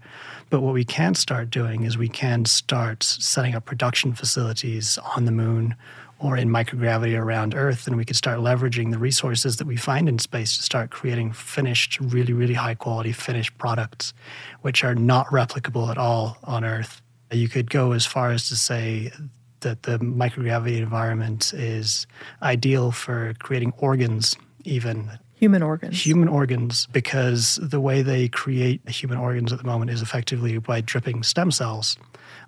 But 0.50 0.60
what 0.60 0.74
we 0.74 0.84
can 0.84 1.14
start 1.14 1.50
doing 1.50 1.84
is 1.84 1.96
we 1.96 2.08
can 2.08 2.44
start 2.44 3.02
setting 3.04 3.54
up 3.54 3.64
production 3.64 4.14
facilities 4.14 4.98
on 5.16 5.26
the 5.26 5.32
moon 5.32 5.76
or 6.18 6.36
in 6.36 6.48
microgravity 6.48 7.18
around 7.18 7.54
Earth, 7.54 7.86
and 7.86 7.96
we 7.96 8.04
could 8.04 8.16
start 8.16 8.38
leveraging 8.38 8.90
the 8.90 8.98
resources 8.98 9.56
that 9.56 9.66
we 9.66 9.76
find 9.76 10.08
in 10.08 10.18
space 10.18 10.56
to 10.56 10.62
start 10.62 10.90
creating 10.90 11.32
finished, 11.32 11.98
really, 12.00 12.32
really 12.32 12.54
high 12.54 12.74
quality 12.74 13.12
finished 13.12 13.56
products, 13.58 14.14
which 14.62 14.84
are 14.84 14.94
not 14.94 15.26
replicable 15.28 15.90
at 15.90 15.98
all 15.98 16.38
on 16.44 16.64
Earth. 16.64 17.02
You 17.30 17.48
could 17.48 17.70
go 17.70 17.92
as 17.92 18.06
far 18.06 18.30
as 18.30 18.48
to 18.48 18.56
say 18.56 19.12
that 19.60 19.82
the 19.82 19.98
microgravity 19.98 20.76
environment 20.76 21.52
is 21.54 22.06
ideal 22.42 22.92
for 22.92 23.34
creating 23.40 23.72
organs, 23.78 24.36
even 24.64 25.18
human 25.44 25.62
organs. 25.62 26.06
Human 26.06 26.28
organs, 26.28 26.86
because 26.86 27.58
the 27.60 27.80
way 27.80 28.00
they 28.00 28.28
create 28.28 28.88
human 28.88 29.18
organs 29.18 29.52
at 29.52 29.58
the 29.58 29.66
moment 29.66 29.90
is 29.90 30.00
effectively 30.00 30.56
by 30.56 30.80
dripping 30.80 31.22
stem 31.22 31.50
cells 31.50 31.98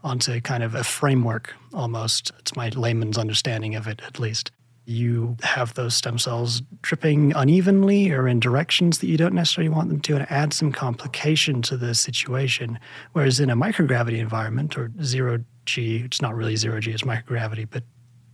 onto 0.03 0.41
kind 0.41 0.63
of 0.63 0.75
a 0.75 0.83
framework 0.83 1.53
almost. 1.75 2.33
It's 2.39 2.57
my 2.57 2.71
layman's 2.71 3.19
understanding 3.19 3.75
of 3.75 3.87
it, 3.87 4.01
at 4.07 4.19
least. 4.19 4.51
You 4.87 5.37
have 5.43 5.75
those 5.75 5.95
stem 5.95 6.19
cells 6.19 6.63
dripping 6.81 7.35
unevenly 7.35 8.13
or 8.13 8.27
in 8.27 8.41
directions 8.41 9.01
that 9.01 9.09
you 9.09 9.19
don't 9.19 9.35
necessarily 9.35 9.69
want 9.69 9.91
them 9.91 10.01
to, 10.01 10.15
and 10.15 10.23
it 10.23 10.31
adds 10.31 10.57
some 10.57 10.73
complication 10.73 11.61
to 11.63 11.77
the 11.77 11.95
situation. 11.95 12.79
Whereas 13.13 13.41
in 13.41 13.51
a 13.51 13.57
microgravity 13.57 14.19
environment 14.19 14.79
or 14.79 14.91
zero 15.03 15.45
G, 15.67 15.99
it's 15.99 16.23
not 16.23 16.35
really 16.35 16.57
zero 16.57 16.81
G, 16.81 16.93
it's 16.93 17.03
microgravity, 17.03 17.67
but 17.69 17.83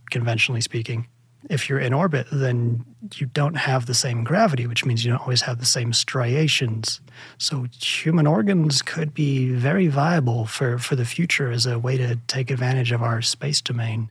conventionally 0.09 0.61
speaking, 0.61 1.07
if 1.49 1.69
you're 1.69 1.79
in 1.79 1.93
orbit, 1.93 2.27
then 2.31 2.85
you 3.15 3.27
don't 3.27 3.55
have 3.55 3.85
the 3.85 3.93
same 3.93 4.23
gravity, 4.23 4.67
which 4.67 4.85
means 4.85 5.03
you 5.03 5.11
don't 5.11 5.21
always 5.21 5.41
have 5.41 5.59
the 5.59 5.65
same 5.65 5.93
striations. 5.93 7.01
So 7.37 7.67
human 7.79 8.27
organs 8.27 8.81
could 8.81 9.13
be 9.13 9.51
very 9.51 9.87
viable 9.87 10.45
for, 10.45 10.77
for 10.77 10.95
the 10.95 11.05
future 11.05 11.51
as 11.51 11.65
a 11.65 11.79
way 11.79 11.97
to 11.97 12.17
take 12.27 12.49
advantage 12.49 12.91
of 12.91 13.01
our 13.01 13.21
space 13.21 13.61
domain. 13.61 14.09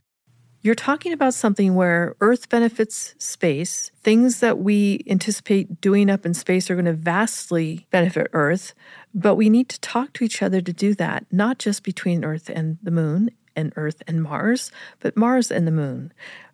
You're 0.63 0.75
talking 0.75 1.11
about 1.11 1.33
something 1.33 1.75
where 1.75 2.15
Earth 2.21 2.47
benefits 2.47 3.15
space. 3.17 3.91
Things 4.01 4.39
that 4.39 4.59
we 4.59 5.03
anticipate 5.09 5.81
doing 5.81 6.09
up 6.09 6.25
in 6.25 6.33
space 6.33 6.69
are 6.69 6.75
going 6.75 6.85
to 6.85 6.93
vastly 6.93 7.85
benefit 7.91 8.27
Earth, 8.31 8.73
but 9.13 9.35
we 9.35 9.49
need 9.49 9.67
to 9.69 9.79
talk 9.81 10.13
to 10.13 10.23
each 10.23 10.41
other 10.41 10.61
to 10.61 10.71
do 10.71 10.95
that, 10.95 11.25
not 11.33 11.59
just 11.59 11.83
between 11.83 12.23
Earth 12.23 12.49
and 12.49 12.77
the 12.81 12.91
moon 12.91 13.29
and 13.57 13.73
Earth 13.75 14.01
and 14.07 14.23
Mars, 14.23 14.71
but 15.01 15.17
Mars 15.17 15.51
and 15.51 15.67
the 15.67 15.71
moon. 15.71 16.13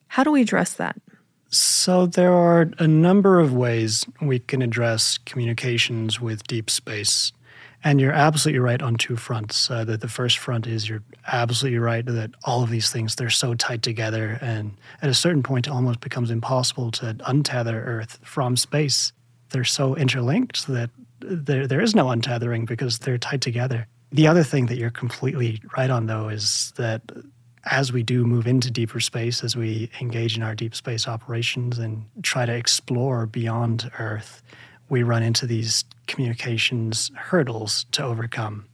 How 0.09 0.23
do 0.23 0.31
we 0.31 0.41
address 0.41 0.73
that? 0.73 0.97
So, 1.51 2.05
there 2.05 2.33
are 2.33 2.71
a 2.77 2.87
number 2.87 3.39
of 3.39 3.53
ways 3.53 4.05
we 4.21 4.37
can 4.39 4.61
address 4.61 5.17
communications 5.17 6.19
with 6.21 6.45
deep 6.45 6.69
space. 6.69 7.31
And 7.83 8.01
you're 8.01 8.11
absolutely 8.11 8.59
right 8.59 8.81
on 8.81 8.95
two 8.95 9.15
fronts. 9.15 9.71
Uh, 9.71 9.83
that 9.85 10.01
the 10.01 10.07
first 10.07 10.37
front 10.37 10.67
is 10.67 10.89
you're 10.89 11.03
absolutely 11.27 11.79
right 11.79 12.05
that 12.05 12.31
all 12.43 12.61
of 12.61 12.69
these 12.69 12.91
things 12.91 13.15
they're 13.15 13.29
so 13.29 13.53
tight 13.55 13.81
together, 13.81 14.37
and 14.41 14.73
at 15.01 15.09
a 15.09 15.13
certain 15.13 15.41
point, 15.41 15.65
it 15.65 15.71
almost 15.71 16.01
becomes 16.01 16.29
impossible 16.29 16.91
to 16.91 17.15
untether 17.27 17.81
Earth 17.85 18.19
from 18.21 18.57
space. 18.57 19.11
They're 19.51 19.63
so 19.63 19.95
interlinked 19.95 20.67
that 20.67 20.89
there 21.21 21.67
there 21.67 21.81
is 21.81 21.95
no 21.95 22.07
untethering 22.07 22.67
because 22.67 22.99
they're 22.99 23.17
tied 23.17 23.41
together. 23.41 23.87
The 24.11 24.27
other 24.27 24.43
thing 24.43 24.65
that 24.67 24.77
you're 24.77 24.89
completely 24.89 25.61
right 25.77 25.89
on, 25.89 26.07
though, 26.07 26.29
is 26.29 26.73
that 26.77 27.01
as 27.65 27.91
we 27.91 28.03
do 28.03 28.25
move 28.25 28.47
into 28.47 28.71
deeper 28.71 28.99
space, 28.99 29.43
as 29.43 29.55
we 29.55 29.89
engage 29.99 30.37
in 30.37 30.43
our 30.43 30.55
deep 30.55 30.75
space 30.75 31.07
operations 31.07 31.77
and 31.77 32.05
try 32.23 32.45
to 32.45 32.53
explore 32.53 33.25
beyond 33.25 33.91
Earth, 33.99 34.41
we 34.89 35.03
run 35.03 35.23
into 35.23 35.45
these 35.45 35.85
communications 36.07 37.11
hurdles 37.15 37.85
to 37.91 38.03
overcome. 38.03 38.65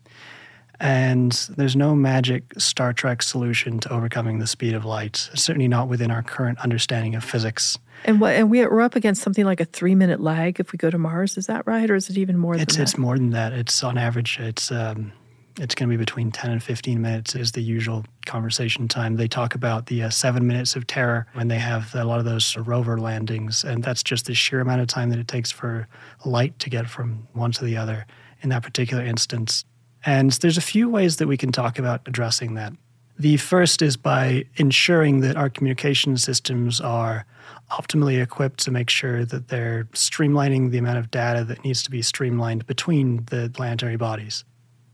And 0.80 1.32
there's 1.56 1.75
no 1.75 1.96
magic 1.96 2.44
Star 2.58 2.92
Trek 2.92 3.22
solution 3.22 3.80
to 3.80 3.94
overcoming 3.94 4.39
the 4.39 4.48
speed 4.48 4.74
of 4.74 4.84
light, 4.84 5.30
certainly 5.34 5.68
not 5.68 5.88
within 5.88 6.12
our 6.12 6.22
current 6.22 6.60
understanding 6.60 7.15
of 7.15 7.24
physics. 7.24 7.77
And 8.04 8.20
what 8.20 8.36
and 8.36 8.51
we're 8.51 8.82
up 8.82 8.96
against 8.96 9.22
something 9.22 9.46
like 9.46 9.62
a 9.62 9.65
three 9.65 9.96
minute 9.96 10.20
lag 10.20 10.60
if 10.60 10.74
we 10.74 10.77
go 10.77 10.89
to 10.89 10.98
Mars. 10.98 11.38
Is 11.38 11.48
that 11.48 11.65
right, 11.65 11.89
or 11.89 11.96
is 11.96 12.10
it 12.10 12.18
even 12.18 12.38
more? 12.38 12.56
It's 12.56 12.75
than 12.75 12.84
it's 12.84 12.92
that? 12.92 12.98
more 13.00 13.15
than 13.18 13.30
that. 13.30 13.54
It's 13.54 13.84
on 13.84 13.98
average. 13.98 14.38
It's 14.39 14.70
um, 14.70 15.13
it's 15.59 15.75
going 15.75 15.89
to 15.89 15.93
be 15.93 15.97
between 15.97 16.31
10 16.31 16.51
and 16.51 16.63
15 16.63 17.01
minutes 17.01 17.35
is 17.35 17.53
the 17.53 17.62
usual 17.62 18.05
conversation 18.25 18.88
time. 18.88 19.15
They 19.15 19.27
talk 19.27 19.55
about 19.55 19.85
the 19.88 20.03
uh, 20.03 20.09
seven 20.09 20.47
minutes 20.47 20.75
of 20.75 20.88
terror 20.88 21.27
when 21.33 21.47
they 21.47 21.59
have 21.59 21.93
a 21.95 22.03
lot 22.03 22.19
of 22.19 22.25
those 22.25 22.57
rover 22.57 23.00
landings, 23.00 23.63
and 23.63 23.83
that's 23.83 24.03
just 24.03 24.25
the 24.25 24.33
sheer 24.33 24.59
amount 24.59 24.81
of 24.81 24.88
time 24.88 25.09
that 25.12 25.19
it 25.19 25.27
takes 25.27 25.51
for 25.51 25.88
light 26.25 26.57
to 26.59 26.69
get 26.69 26.89
from 26.89 27.27
one 27.33 27.51
to 27.53 27.63
the 27.63 27.77
other 27.77 28.05
in 28.41 28.50
that 28.50 28.63
particular 28.63 29.03
instance. 29.03 29.63
And 30.05 30.31
there's 30.33 30.57
a 30.57 30.62
few 30.62 30.89
ways 30.89 31.17
that 31.17 31.27
we 31.27 31.38
can 31.38 31.51
talk 31.51 31.79
about 31.79 32.01
addressing 32.05 32.55
that. 32.55 32.74
The 33.17 33.38
first 33.38 33.81
is 33.81 33.95
by 33.95 34.45
ensuring 34.57 35.21
that 35.21 35.38
our 35.38 35.50
communication 35.50 36.17
systems 36.17 36.81
are 36.81 37.25
optimally 37.71 38.21
equipped 38.21 38.59
to 38.59 38.71
make 38.71 38.89
sure 38.89 39.24
that 39.25 39.47
they're 39.47 39.85
streamlining 39.93 40.71
the 40.71 40.77
amount 40.77 40.97
of 40.97 41.12
data 41.12 41.45
that 41.45 41.63
needs 41.63 41.81
to 41.83 41.91
be 41.91 42.01
streamlined 42.01 42.67
between 42.67 43.24
the 43.25 43.50
planetary 43.53 43.95
bodies. 43.95 44.43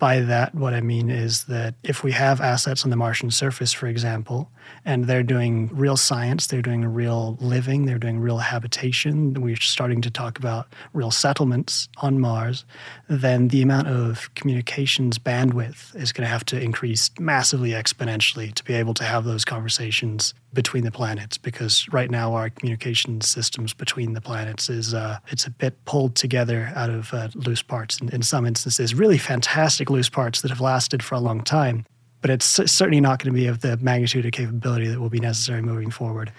By 0.02 0.22
that, 0.22 0.56
what 0.56 0.74
I 0.74 0.82
mean 0.82 1.12
is 1.12 1.44
that 1.44 1.76
if 1.84 2.04
we 2.04 2.12
have 2.14 2.42
assets 2.42 2.84
on 2.84 2.90
the 2.90 2.96
Martian 2.96 3.30
surface, 3.30 3.72
for 3.72 3.86
example, 3.86 4.50
and 4.84 5.06
they're 5.06 5.22
doing 5.22 5.70
real 5.72 5.96
science, 5.96 6.48
they're 6.48 6.64
doing 6.64 6.84
real 6.84 7.38
living, 7.40 7.86
they're 7.86 8.00
doing 8.00 8.20
real 8.20 8.40
habitation, 8.40 9.36
we're 9.36 9.56
starting 9.58 10.02
to 10.02 10.10
talk 10.10 10.40
about 10.40 10.74
real 10.94 11.12
settlements 11.12 11.88
on 11.98 12.20
Mars, 12.20 12.66
then 13.10 13.50
the 13.50 13.62
amount 13.62 13.90
of 13.90 14.34
communications 14.34 15.20
bandwidth 15.20 15.96
is 15.96 16.12
going 16.12 16.26
to 16.26 16.32
have 16.32 16.46
to 16.46 16.60
increase 16.60 17.12
massively 17.20 17.70
exponentially 17.70 18.52
to 18.56 18.64
be 18.64 18.74
able 18.74 18.96
to 18.96 19.04
have 19.04 19.24
those 19.24 19.46
conversations 19.46 20.34
between 20.54 20.84
the 20.84 20.92
planets 20.92 21.38
because 21.38 21.88
right 21.92 22.12
now 22.12 22.34
our 22.34 22.50
communication 22.50 23.22
systems 23.22 23.74
between 23.74 24.14
the 24.14 24.22
planets 24.22 24.70
is 24.70 24.94
uh, 24.94 25.18
it's 25.28 25.46
a 25.46 25.52
bit 25.52 25.84
pulled 25.86 26.16
together 26.16 26.72
out 26.76 26.90
of 26.90 27.14
uh, 27.14 27.30
loose 27.36 27.62
parts 27.62 28.00
in, 28.02 28.10
in 28.10 28.22
some 28.22 28.46
instances 28.46 28.94
really 28.94 29.18
fantastic 29.18 29.90
loose 29.90 30.10
parts 30.10 30.42
that 30.42 30.50
have 30.50 30.62
lasted 30.62 31.02
for 31.02 31.16
a 31.16 31.20
long 31.20 31.42
time 31.42 31.86
but 32.22 32.30
it's 32.30 32.46
certainly 32.46 33.02
not 33.02 33.20
going 33.20 33.34
to 33.34 33.40
be 33.40 33.48
of 33.48 33.62
the 33.62 33.78
magnitude 33.78 34.26
of 34.26 34.32
capability 34.32 34.88
that 34.88 35.00
will 35.00 35.10
be 35.10 35.20
necessary 35.20 35.62
moving 35.62 35.90
forward. 35.90 36.32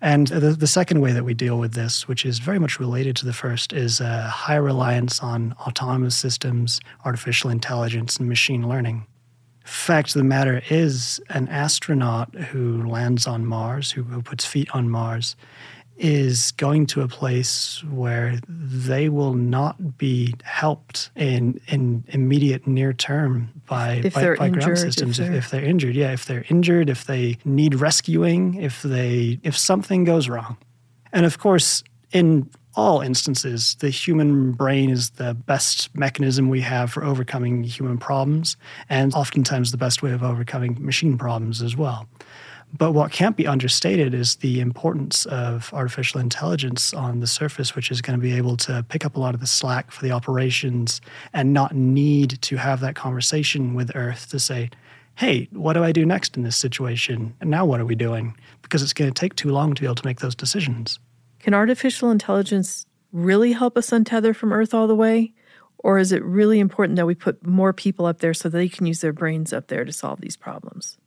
And 0.00 0.28
the, 0.28 0.50
the 0.50 0.66
second 0.66 1.00
way 1.00 1.12
that 1.12 1.24
we 1.24 1.34
deal 1.34 1.58
with 1.58 1.74
this, 1.74 2.06
which 2.06 2.24
is 2.24 2.38
very 2.38 2.58
much 2.58 2.78
related 2.78 3.16
to 3.16 3.24
the 3.24 3.32
first, 3.32 3.72
is 3.72 4.00
a 4.00 4.22
high 4.22 4.56
reliance 4.56 5.20
on 5.20 5.54
autonomous 5.60 6.16
systems, 6.16 6.80
artificial 7.04 7.50
intelligence, 7.50 8.16
and 8.16 8.28
machine 8.28 8.68
learning 8.68 9.06
fact 9.68 10.08
of 10.10 10.14
the 10.14 10.24
matter 10.24 10.62
is, 10.70 11.20
an 11.30 11.48
astronaut 11.48 12.34
who 12.34 12.86
lands 12.86 13.26
on 13.26 13.46
Mars, 13.46 13.90
who, 13.90 14.02
who 14.02 14.22
puts 14.22 14.44
feet 14.44 14.68
on 14.74 14.88
Mars, 14.88 15.36
is 15.98 16.52
going 16.52 16.86
to 16.86 17.02
a 17.02 17.08
place 17.08 17.82
where 17.90 18.38
they 18.48 19.08
will 19.08 19.34
not 19.34 19.98
be 19.98 20.32
helped 20.44 21.10
in 21.16 21.60
in 21.66 22.04
immediate 22.08 22.66
near 22.66 22.92
term 22.92 23.50
by, 23.66 24.00
if 24.04 24.14
by, 24.14 24.36
by 24.36 24.46
injured, 24.46 24.62
ground 24.62 24.78
systems. 24.78 25.18
If 25.18 25.26
they're, 25.26 25.36
if 25.36 25.50
they're 25.50 25.64
injured 25.64 25.96
yeah 25.96 26.12
if 26.12 26.24
they're 26.24 26.44
injured 26.48 26.88
if 26.88 27.04
they 27.06 27.36
need 27.44 27.74
rescuing 27.74 28.54
if 28.54 28.82
they 28.82 29.40
if 29.42 29.58
something 29.58 30.04
goes 30.04 30.28
wrong. 30.28 30.56
And 31.12 31.26
of 31.26 31.38
course 31.38 31.82
in 32.12 32.48
all 32.74 33.00
instances, 33.00 33.76
the 33.80 33.90
human 33.90 34.52
brain 34.52 34.90
is 34.90 35.10
the 35.10 35.34
best 35.34 35.94
mechanism 35.96 36.48
we 36.48 36.60
have 36.60 36.92
for 36.92 37.04
overcoming 37.04 37.64
human 37.64 37.98
problems, 37.98 38.56
and 38.88 39.14
oftentimes 39.14 39.70
the 39.70 39.76
best 39.76 40.02
way 40.02 40.12
of 40.12 40.22
overcoming 40.22 40.76
machine 40.80 41.18
problems 41.18 41.62
as 41.62 41.76
well. 41.76 42.08
But 42.76 42.92
what 42.92 43.12
can't 43.12 43.36
be 43.36 43.46
understated 43.46 44.12
is 44.12 44.36
the 44.36 44.60
importance 44.60 45.24
of 45.26 45.72
artificial 45.72 46.20
intelligence 46.20 46.92
on 46.92 47.20
the 47.20 47.26
surface, 47.26 47.74
which 47.74 47.90
is 47.90 48.02
going 48.02 48.18
to 48.18 48.22
be 48.22 48.34
able 48.34 48.58
to 48.58 48.84
pick 48.90 49.06
up 49.06 49.16
a 49.16 49.20
lot 49.20 49.34
of 49.34 49.40
the 49.40 49.46
slack 49.46 49.90
for 49.90 50.02
the 50.02 50.12
operations 50.12 51.00
and 51.32 51.54
not 51.54 51.74
need 51.74 52.40
to 52.42 52.56
have 52.56 52.80
that 52.80 52.94
conversation 52.94 53.74
with 53.74 53.90
Earth 53.94 54.28
to 54.30 54.38
say, 54.38 54.68
hey, 55.14 55.48
what 55.52 55.72
do 55.72 55.82
I 55.82 55.92
do 55.92 56.04
next 56.04 56.36
in 56.36 56.42
this 56.42 56.56
situation? 56.56 57.34
And 57.40 57.50
now 57.50 57.64
what 57.64 57.80
are 57.80 57.86
we 57.86 57.94
doing? 57.94 58.36
Because 58.60 58.82
it's 58.82 58.92
going 58.92 59.12
to 59.12 59.18
take 59.18 59.34
too 59.34 59.50
long 59.50 59.74
to 59.74 59.80
be 59.80 59.86
able 59.86 59.94
to 59.96 60.06
make 60.06 60.20
those 60.20 60.34
decisions. 60.34 61.00
Can 61.48 61.54
artificial 61.54 62.10
intelligence 62.10 62.84
really 63.10 63.52
help 63.52 63.78
us 63.78 63.88
untether 63.88 64.36
from 64.36 64.52
Earth 64.52 64.74
all 64.74 64.86
the 64.86 64.94
way? 64.94 65.32
Or 65.78 65.96
is 65.96 66.12
it 66.12 66.22
really 66.22 66.60
important 66.60 66.96
that 66.96 67.06
we 67.06 67.14
put 67.14 67.42
more 67.42 67.72
people 67.72 68.04
up 68.04 68.18
there 68.18 68.34
so 68.34 68.50
they 68.50 68.68
can 68.68 68.84
use 68.84 69.00
their 69.00 69.14
brains 69.14 69.54
up 69.54 69.68
there 69.68 69.86
to 69.86 69.90
solve 69.90 70.20
these 70.20 70.36
problems? 70.36 70.98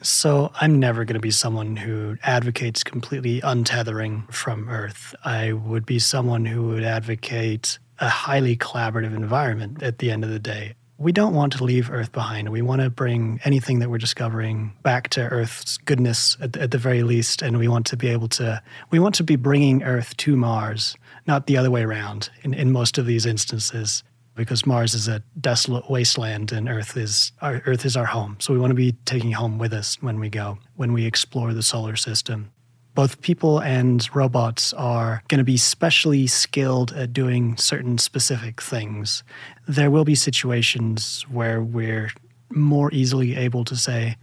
So, 0.00 0.50
I'm 0.62 0.80
never 0.80 1.04
going 1.04 1.16
to 1.16 1.20
be 1.20 1.30
someone 1.30 1.76
who 1.76 2.16
advocates 2.22 2.82
completely 2.82 3.42
untethering 3.42 4.32
from 4.32 4.66
Earth. 4.70 5.14
I 5.26 5.52
would 5.52 5.84
be 5.84 5.98
someone 5.98 6.46
who 6.46 6.68
would 6.68 6.84
advocate 6.84 7.78
a 7.98 8.08
highly 8.08 8.56
collaborative 8.56 9.14
environment 9.14 9.82
at 9.82 9.98
the 9.98 10.10
end 10.10 10.24
of 10.24 10.30
the 10.30 10.38
day 10.38 10.74
we 11.00 11.12
don't 11.12 11.34
want 11.34 11.54
to 11.54 11.64
leave 11.64 11.90
Earth 11.90 12.12
behind. 12.12 12.50
We 12.50 12.60
want 12.60 12.82
to 12.82 12.90
bring 12.90 13.40
anything 13.44 13.78
that 13.78 13.88
we're 13.88 13.96
discovering 13.96 14.74
back 14.82 15.08
to 15.10 15.22
Earth's 15.22 15.78
goodness 15.78 16.36
at, 16.42 16.58
at, 16.58 16.72
the 16.72 16.78
very 16.78 17.02
least, 17.02 17.40
and 17.40 17.58
we 17.58 17.68
want 17.68 17.86
to 17.86 17.96
be 17.96 18.08
able 18.08 18.28
to. 18.28 18.62
We 18.90 18.98
want 18.98 19.14
to 19.14 19.24
be 19.24 19.36
bringing 19.36 19.82
Earth 19.82 20.14
to 20.18 20.36
Mars, 20.36 20.96
not 21.26 21.46
the 21.46 21.56
other 21.56 21.70
way 21.70 21.82
around. 21.82 22.28
In 22.42 22.52
in 22.52 22.70
most 22.70 22.98
of 22.98 23.06
these 23.06 23.24
instances, 23.24 24.04
because 24.34 24.66
Mars 24.66 24.92
is 24.92 25.08
a 25.08 25.22
desolate 25.40 25.90
wasteland 25.90 26.52
and 26.52 26.68
Earth 26.68 26.98
is 26.98 27.32
our 27.40 27.62
Earth 27.64 27.86
is 27.86 27.96
our 27.96 28.06
home. 28.06 28.36
So 28.38 28.52
we 28.52 28.60
want 28.60 28.72
to 28.72 28.74
be 28.74 28.92
taking 29.06 29.32
home 29.32 29.58
with 29.58 29.72
us 29.72 29.96
when 30.02 30.20
we 30.20 30.28
go, 30.28 30.58
when 30.76 30.92
we 30.92 31.06
explore 31.06 31.54
the 31.54 31.62
solar 31.62 31.96
system. 31.96 32.52
Both 32.94 33.20
people 33.20 33.60
and 33.60 34.08
robots 34.14 34.72
are 34.72 35.22
going 35.28 35.38
to 35.38 35.44
be 35.44 35.56
specially 35.56 36.26
skilled 36.26 36.92
at 36.92 37.12
doing 37.12 37.56
certain 37.56 37.98
specific 37.98 38.60
things. 38.60 39.22
There 39.68 39.90
will 39.90 40.04
be 40.04 40.14
situations 40.14 41.22
where 41.30 41.62
we're 41.62 42.10
more 42.50 42.92
easily 42.92 43.36
able 43.36 43.64
to 43.64 43.76
say, 43.76 44.16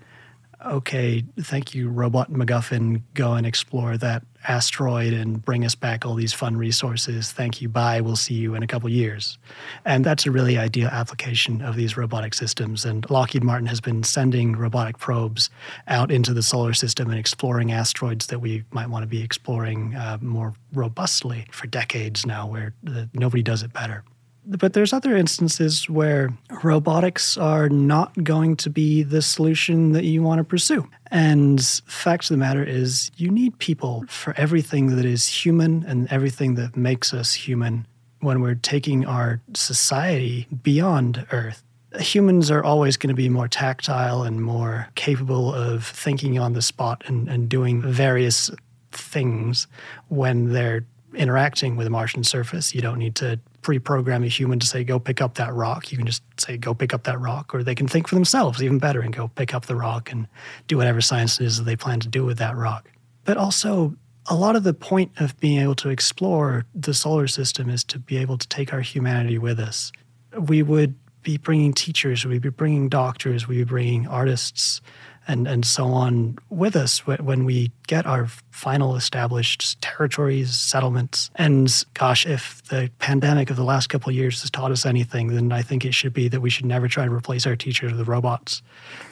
okay, 0.65 1.23
thank 1.39 1.73
you, 1.73 1.89
Robot 1.89 2.31
MacGuffin, 2.31 3.01
go 3.13 3.33
and 3.33 3.45
explore 3.45 3.97
that 3.97 4.23
asteroid 4.47 5.13
and 5.13 5.43
bring 5.43 5.65
us 5.65 5.75
back 5.75 6.05
all 6.05 6.15
these 6.15 6.33
fun 6.33 6.57
resources. 6.57 7.31
Thank 7.31 7.61
you, 7.61 7.69
bye, 7.69 8.01
we'll 8.01 8.15
see 8.15 8.33
you 8.33 8.55
in 8.55 8.63
a 8.63 8.67
couple 8.67 8.89
years. 8.89 9.37
And 9.85 10.05
that's 10.05 10.25
a 10.25 10.31
really 10.31 10.57
ideal 10.57 10.87
application 10.87 11.61
of 11.61 11.75
these 11.75 11.97
robotic 11.97 12.33
systems. 12.33 12.85
And 12.85 13.09
Lockheed 13.09 13.43
Martin 13.43 13.67
has 13.67 13.81
been 13.81 14.03
sending 14.03 14.55
robotic 14.55 14.97
probes 14.97 15.49
out 15.87 16.11
into 16.11 16.33
the 16.33 16.43
solar 16.43 16.73
system 16.73 17.09
and 17.09 17.19
exploring 17.19 17.71
asteroids 17.71 18.27
that 18.27 18.39
we 18.39 18.63
might 18.71 18.89
want 18.89 19.03
to 19.03 19.07
be 19.07 19.21
exploring 19.21 19.95
uh, 19.95 20.17
more 20.21 20.53
robustly 20.73 21.45
for 21.51 21.67
decades 21.67 22.25
now, 22.25 22.47
where 22.47 22.73
the, 22.83 23.09
nobody 23.13 23.43
does 23.43 23.63
it 23.63 23.73
better 23.73 24.03
but 24.47 24.73
there's 24.73 24.93
other 24.93 25.15
instances 25.15 25.89
where 25.89 26.33
robotics 26.63 27.37
are 27.37 27.69
not 27.69 28.23
going 28.23 28.55
to 28.57 28.69
be 28.69 29.03
the 29.03 29.21
solution 29.21 29.91
that 29.91 30.05
you 30.05 30.23
want 30.23 30.39
to 30.39 30.43
pursue. 30.43 30.87
And 31.11 31.63
fact 31.85 32.25
of 32.25 32.29
the 32.29 32.37
matter 32.37 32.63
is, 32.63 33.11
you 33.17 33.29
need 33.29 33.57
people 33.59 34.05
for 34.07 34.33
everything 34.37 34.95
that 34.95 35.05
is 35.05 35.27
human 35.27 35.83
and 35.85 36.11
everything 36.11 36.55
that 36.55 36.77
makes 36.77 37.13
us 37.13 37.33
human 37.33 37.85
when 38.21 38.41
we're 38.41 38.55
taking 38.55 39.05
our 39.05 39.41
society 39.53 40.47
beyond 40.63 41.25
Earth. 41.31 41.63
Humans 41.99 42.51
are 42.51 42.63
always 42.63 42.97
going 42.97 43.09
to 43.09 43.15
be 43.15 43.29
more 43.29 43.47
tactile 43.47 44.23
and 44.23 44.41
more 44.41 44.87
capable 44.95 45.53
of 45.53 45.85
thinking 45.85 46.39
on 46.39 46.53
the 46.53 46.61
spot 46.61 47.03
and, 47.05 47.27
and 47.27 47.49
doing 47.49 47.81
various 47.81 48.49
things 48.91 49.67
when 50.09 50.53
they're 50.53 50.85
interacting 51.15 51.75
with 51.75 51.87
a 51.87 51.89
Martian 51.89 52.23
surface. 52.23 52.73
You 52.75 52.81
don't 52.81 52.99
need 52.99 53.15
to 53.15 53.39
pre-program 53.61 54.23
a 54.23 54.27
human 54.27 54.59
to 54.59 54.67
say 54.67 54.83
go 54.83 54.99
pick 54.99 55.21
up 55.21 55.35
that 55.35 55.53
rock. 55.53 55.91
You 55.91 55.97
can 55.97 56.07
just 56.07 56.23
say 56.39 56.57
go 56.57 56.73
pick 56.73 56.93
up 56.93 57.03
that 57.03 57.19
rock. 57.19 57.53
Or 57.53 57.63
they 57.63 57.75
can 57.75 57.87
think 57.87 58.07
for 58.07 58.15
themselves 58.15 58.61
even 58.61 58.79
better 58.79 59.01
and 59.01 59.13
go 59.13 59.29
pick 59.29 59.53
up 59.53 59.65
the 59.65 59.75
rock 59.75 60.11
and 60.11 60.27
do 60.67 60.77
whatever 60.77 61.01
science 61.01 61.39
it 61.39 61.45
is 61.45 61.57
that 61.57 61.63
they 61.63 61.75
plan 61.75 61.99
to 62.01 62.07
do 62.07 62.25
with 62.25 62.37
that 62.37 62.55
rock. 62.55 62.89
But 63.25 63.37
also 63.37 63.95
a 64.27 64.35
lot 64.35 64.55
of 64.55 64.63
the 64.63 64.73
point 64.73 65.11
of 65.19 65.37
being 65.39 65.59
able 65.59 65.75
to 65.75 65.89
explore 65.89 66.65
the 66.75 66.93
solar 66.93 67.27
system 67.27 67.69
is 67.69 67.83
to 67.85 67.99
be 67.99 68.17
able 68.17 68.37
to 68.37 68.47
take 68.47 68.73
our 68.73 68.81
humanity 68.81 69.37
with 69.37 69.59
us. 69.59 69.91
We 70.37 70.61
would 70.63 70.95
be 71.23 71.37
bringing 71.37 71.73
teachers 71.73 72.25
we'd 72.25 72.41
be 72.41 72.47
bringing 72.47 72.87
doctors 72.87 73.49
we'd 73.49 73.57
be 73.57 73.63
bringing 73.65 74.07
artists 74.07 74.79
and, 75.27 75.47
and 75.47 75.65
so 75.65 75.85
on 75.87 76.37
with 76.49 76.75
us 76.75 77.05
when 77.05 77.43
we 77.45 77.71
get 77.87 78.05
our 78.05 78.27
final 78.51 78.95
established 78.95 79.81
territories, 79.81 80.55
settlements. 80.55 81.29
And 81.35 81.83
gosh, 81.93 82.25
if 82.25 82.63
the 82.65 82.89
pandemic 82.99 83.49
of 83.49 83.57
the 83.57 83.63
last 83.63 83.87
couple 83.87 84.11
years 84.11 84.41
has 84.41 84.49
taught 84.49 84.71
us 84.71 84.85
anything, 84.85 85.27
then 85.27 85.51
I 85.51 85.61
think 85.61 85.85
it 85.85 85.93
should 85.93 86.13
be 86.13 86.27
that 86.29 86.41
we 86.41 86.49
should 86.49 86.65
never 86.65 86.87
try 86.87 87.05
to 87.05 87.13
replace 87.13 87.45
our 87.45 87.55
teachers 87.55 87.93
with 87.93 88.07
robots. 88.07 88.61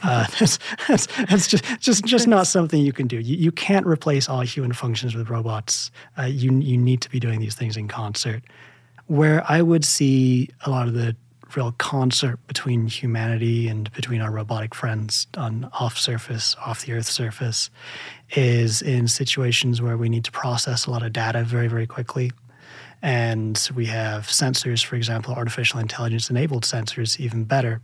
Uh, 0.03 0.25
that's, 0.39 0.59
that's, 0.87 1.07
that's, 1.29 1.47
just, 1.47 1.63
just, 1.79 2.05
just 2.05 2.27
not 2.27 2.47
something 2.47 2.81
you 2.81 2.93
can 2.93 3.07
do. 3.07 3.19
You, 3.19 3.35
you 3.35 3.51
can't 3.51 3.85
replace 3.85 4.29
all 4.29 4.41
human 4.41 4.73
functions 4.73 5.15
with 5.15 5.29
robots. 5.29 5.91
Uh, 6.17 6.23
you, 6.23 6.57
you 6.59 6.77
need 6.77 7.01
to 7.01 7.09
be 7.09 7.19
doing 7.19 7.39
these 7.39 7.55
things 7.55 7.77
in 7.77 7.87
concert. 7.87 8.43
Where 9.07 9.43
I 9.47 9.61
would 9.61 9.85
see 9.85 10.49
a 10.65 10.69
lot 10.71 10.87
of 10.87 10.95
the 10.95 11.15
real 11.55 11.71
concert 11.73 12.39
between 12.47 12.87
humanity 12.87 13.67
and 13.67 13.91
between 13.93 14.21
our 14.21 14.31
robotic 14.31 14.73
friends 14.73 15.27
on 15.37 15.69
off 15.73 15.97
surface, 15.97 16.55
off 16.65 16.85
the 16.85 16.93
Earth 16.93 17.07
surface, 17.07 17.69
is 18.35 18.81
in 18.81 19.07
situations 19.07 19.81
where 19.81 19.97
we 19.97 20.09
need 20.09 20.23
to 20.25 20.31
process 20.31 20.85
a 20.85 20.91
lot 20.91 21.03
of 21.03 21.13
data 21.13 21.43
very, 21.43 21.67
very 21.67 21.87
quickly. 21.87 22.31
And 23.01 23.69
we 23.75 23.85
have 23.87 24.27
sensors, 24.27 24.83
for 24.83 24.95
example, 24.95 25.33
artificial 25.33 25.79
intelligence 25.79 26.29
enabled 26.29 26.63
sensors, 26.63 27.19
even 27.19 27.43
better, 27.43 27.81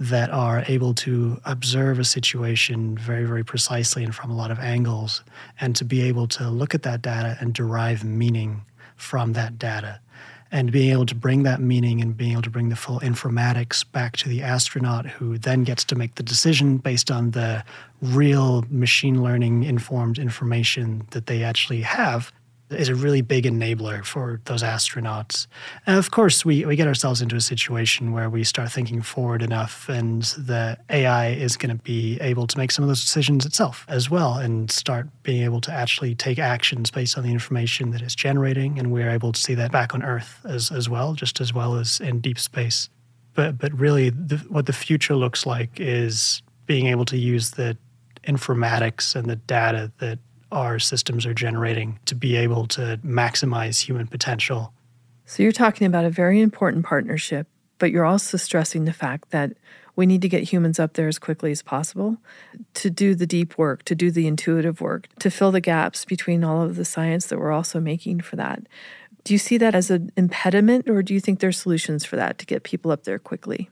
that 0.00 0.30
are 0.30 0.62
able 0.68 0.94
to 0.94 1.40
observe 1.44 1.98
a 1.98 2.04
situation 2.04 2.96
very, 2.96 3.24
very 3.24 3.44
precisely 3.44 4.04
and 4.04 4.14
from 4.14 4.30
a 4.30 4.36
lot 4.36 4.50
of 4.50 4.58
angles, 4.58 5.24
and 5.60 5.74
to 5.76 5.84
be 5.84 6.02
able 6.02 6.28
to 6.28 6.48
look 6.50 6.74
at 6.74 6.82
that 6.82 7.02
data 7.02 7.36
and 7.40 7.54
derive 7.54 8.04
meaning 8.04 8.62
from 8.96 9.32
that 9.32 9.58
data 9.58 10.00
and 10.50 10.72
being 10.72 10.92
able 10.92 11.06
to 11.06 11.14
bring 11.14 11.42
that 11.42 11.60
meaning 11.60 12.00
and 12.00 12.16
being 12.16 12.32
able 12.32 12.42
to 12.42 12.50
bring 12.50 12.68
the 12.68 12.76
full 12.76 13.00
informatics 13.00 13.84
back 13.92 14.16
to 14.16 14.28
the 14.28 14.42
astronaut 14.42 15.06
who 15.06 15.38
then 15.38 15.64
gets 15.64 15.84
to 15.84 15.94
make 15.94 16.14
the 16.14 16.22
decision 16.22 16.78
based 16.78 17.10
on 17.10 17.32
the 17.32 17.62
real 18.00 18.64
machine 18.70 19.22
learning 19.22 19.64
informed 19.64 20.18
information 20.18 21.06
that 21.10 21.26
they 21.26 21.42
actually 21.42 21.82
have 21.82 22.32
is 22.70 22.88
a 22.88 22.94
really 22.94 23.22
big 23.22 23.44
enabler 23.44 24.04
for 24.04 24.40
those 24.44 24.62
astronauts. 24.62 25.46
And 25.86 25.98
of 25.98 26.10
course, 26.10 26.44
we, 26.44 26.64
we 26.64 26.76
get 26.76 26.86
ourselves 26.86 27.22
into 27.22 27.36
a 27.36 27.40
situation 27.40 28.12
where 28.12 28.28
we 28.28 28.44
start 28.44 28.70
thinking 28.70 29.02
forward 29.02 29.42
enough, 29.42 29.88
and 29.88 30.22
the 30.22 30.78
AI 30.90 31.30
is 31.30 31.56
going 31.56 31.76
to 31.76 31.82
be 31.82 32.18
able 32.20 32.46
to 32.46 32.58
make 32.58 32.70
some 32.70 32.82
of 32.82 32.88
those 32.88 33.00
decisions 33.00 33.46
itself 33.46 33.84
as 33.88 34.10
well 34.10 34.34
and 34.34 34.70
start 34.70 35.08
being 35.22 35.42
able 35.42 35.60
to 35.62 35.72
actually 35.72 36.14
take 36.14 36.38
actions 36.38 36.90
based 36.90 37.16
on 37.16 37.24
the 37.24 37.30
information 37.30 37.90
that 37.92 38.02
it's 38.02 38.14
generating. 38.14 38.78
And 38.78 38.92
we're 38.92 39.10
able 39.10 39.32
to 39.32 39.40
see 39.40 39.54
that 39.54 39.72
back 39.72 39.94
on 39.94 40.02
Earth 40.02 40.40
as, 40.44 40.70
as 40.70 40.88
well, 40.88 41.14
just 41.14 41.40
as 41.40 41.54
well 41.54 41.76
as 41.76 42.00
in 42.00 42.20
deep 42.20 42.38
space. 42.38 42.88
But, 43.34 43.58
but 43.58 43.72
really, 43.72 44.10
the, 44.10 44.38
what 44.48 44.66
the 44.66 44.72
future 44.72 45.14
looks 45.14 45.46
like 45.46 45.78
is 45.78 46.42
being 46.66 46.86
able 46.86 47.04
to 47.06 47.16
use 47.16 47.52
the 47.52 47.76
informatics 48.24 49.16
and 49.16 49.28
the 49.28 49.36
data 49.36 49.90
that 49.98 50.18
our 50.50 50.78
systems 50.78 51.26
are 51.26 51.34
generating 51.34 51.98
to 52.06 52.14
be 52.14 52.36
able 52.36 52.66
to 52.68 52.98
maximize 53.04 53.80
human 53.80 54.06
potential. 54.06 54.72
So 55.26 55.42
you're 55.42 55.52
talking 55.52 55.86
about 55.86 56.04
a 56.04 56.10
very 56.10 56.40
important 56.40 56.86
partnership, 56.86 57.46
but 57.78 57.90
you're 57.90 58.04
also 58.04 58.36
stressing 58.36 58.84
the 58.84 58.92
fact 58.92 59.30
that 59.30 59.52
we 59.94 60.06
need 60.06 60.22
to 60.22 60.28
get 60.28 60.44
humans 60.44 60.78
up 60.78 60.94
there 60.94 61.08
as 61.08 61.18
quickly 61.18 61.50
as 61.50 61.60
possible 61.60 62.18
to 62.74 62.88
do 62.88 63.14
the 63.14 63.26
deep 63.26 63.58
work, 63.58 63.82
to 63.84 63.94
do 63.94 64.10
the 64.10 64.26
intuitive 64.28 64.80
work, 64.80 65.08
to 65.18 65.30
fill 65.30 65.50
the 65.50 65.60
gaps 65.60 66.04
between 66.04 66.44
all 66.44 66.62
of 66.62 66.76
the 66.76 66.84
science 66.84 67.26
that 67.26 67.38
we're 67.38 67.50
also 67.50 67.80
making 67.80 68.20
for 68.20 68.36
that. 68.36 68.62
Do 69.24 69.34
you 69.34 69.38
see 69.38 69.58
that 69.58 69.74
as 69.74 69.90
an 69.90 70.12
impediment, 70.16 70.88
or 70.88 71.02
do 71.02 71.12
you 71.12 71.20
think 71.20 71.40
there's 71.40 71.58
solutions 71.58 72.04
for 72.04 72.16
that 72.16 72.38
to 72.38 72.46
get 72.46 72.62
people 72.62 72.90
up 72.90 73.04
there 73.04 73.18
quickly? 73.18 73.68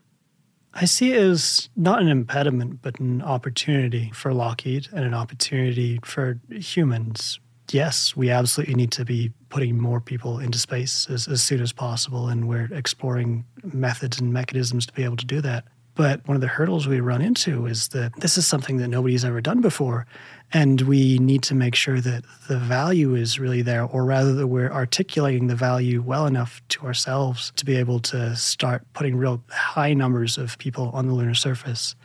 I 0.78 0.84
see 0.84 1.12
it 1.12 1.16
as 1.16 1.70
not 1.74 2.02
an 2.02 2.08
impediment, 2.08 2.82
but 2.82 3.00
an 3.00 3.22
opportunity 3.22 4.10
for 4.14 4.34
Lockheed 4.34 4.88
and 4.92 5.06
an 5.06 5.14
opportunity 5.14 5.98
for 6.04 6.38
humans. 6.50 7.40
Yes, 7.72 8.14
we 8.14 8.30
absolutely 8.30 8.74
need 8.74 8.92
to 8.92 9.04
be 9.04 9.32
putting 9.48 9.80
more 9.80 10.02
people 10.02 10.38
into 10.38 10.58
space 10.58 11.08
as, 11.08 11.28
as 11.28 11.42
soon 11.42 11.62
as 11.62 11.72
possible, 11.72 12.28
and 12.28 12.46
we're 12.46 12.68
exploring 12.72 13.46
methods 13.64 14.20
and 14.20 14.34
mechanisms 14.34 14.84
to 14.86 14.92
be 14.92 15.02
able 15.02 15.16
to 15.16 15.24
do 15.24 15.40
that. 15.40 15.64
But 15.94 16.28
one 16.28 16.34
of 16.34 16.42
the 16.42 16.46
hurdles 16.46 16.86
we 16.86 17.00
run 17.00 17.22
into 17.22 17.64
is 17.64 17.88
that 17.88 18.12
this 18.20 18.36
is 18.36 18.46
something 18.46 18.76
that 18.76 18.88
nobody's 18.88 19.24
ever 19.24 19.40
done 19.40 19.62
before. 19.62 20.06
And 20.52 20.82
we 20.82 21.18
need 21.18 21.42
to 21.44 21.54
make 21.54 21.74
sure 21.74 22.00
that 22.00 22.24
the 22.48 22.58
value 22.58 23.14
is 23.14 23.38
really 23.38 23.62
there, 23.62 23.82
or 23.82 24.04
rather, 24.04 24.32
that 24.34 24.46
we're 24.46 24.70
articulating 24.70 25.48
the 25.48 25.56
value 25.56 26.00
well 26.00 26.26
enough 26.26 26.62
to 26.68 26.86
ourselves 26.86 27.52
to 27.56 27.64
be 27.64 27.76
able 27.76 27.98
to 28.00 28.36
start 28.36 28.84
putting 28.92 29.16
real 29.16 29.42
high 29.50 29.92
numbers 29.92 30.38
of 30.38 30.56
people 30.58 30.90
on 30.94 31.08
the 31.08 31.14
lunar 31.14 31.34
surface. 31.34 31.96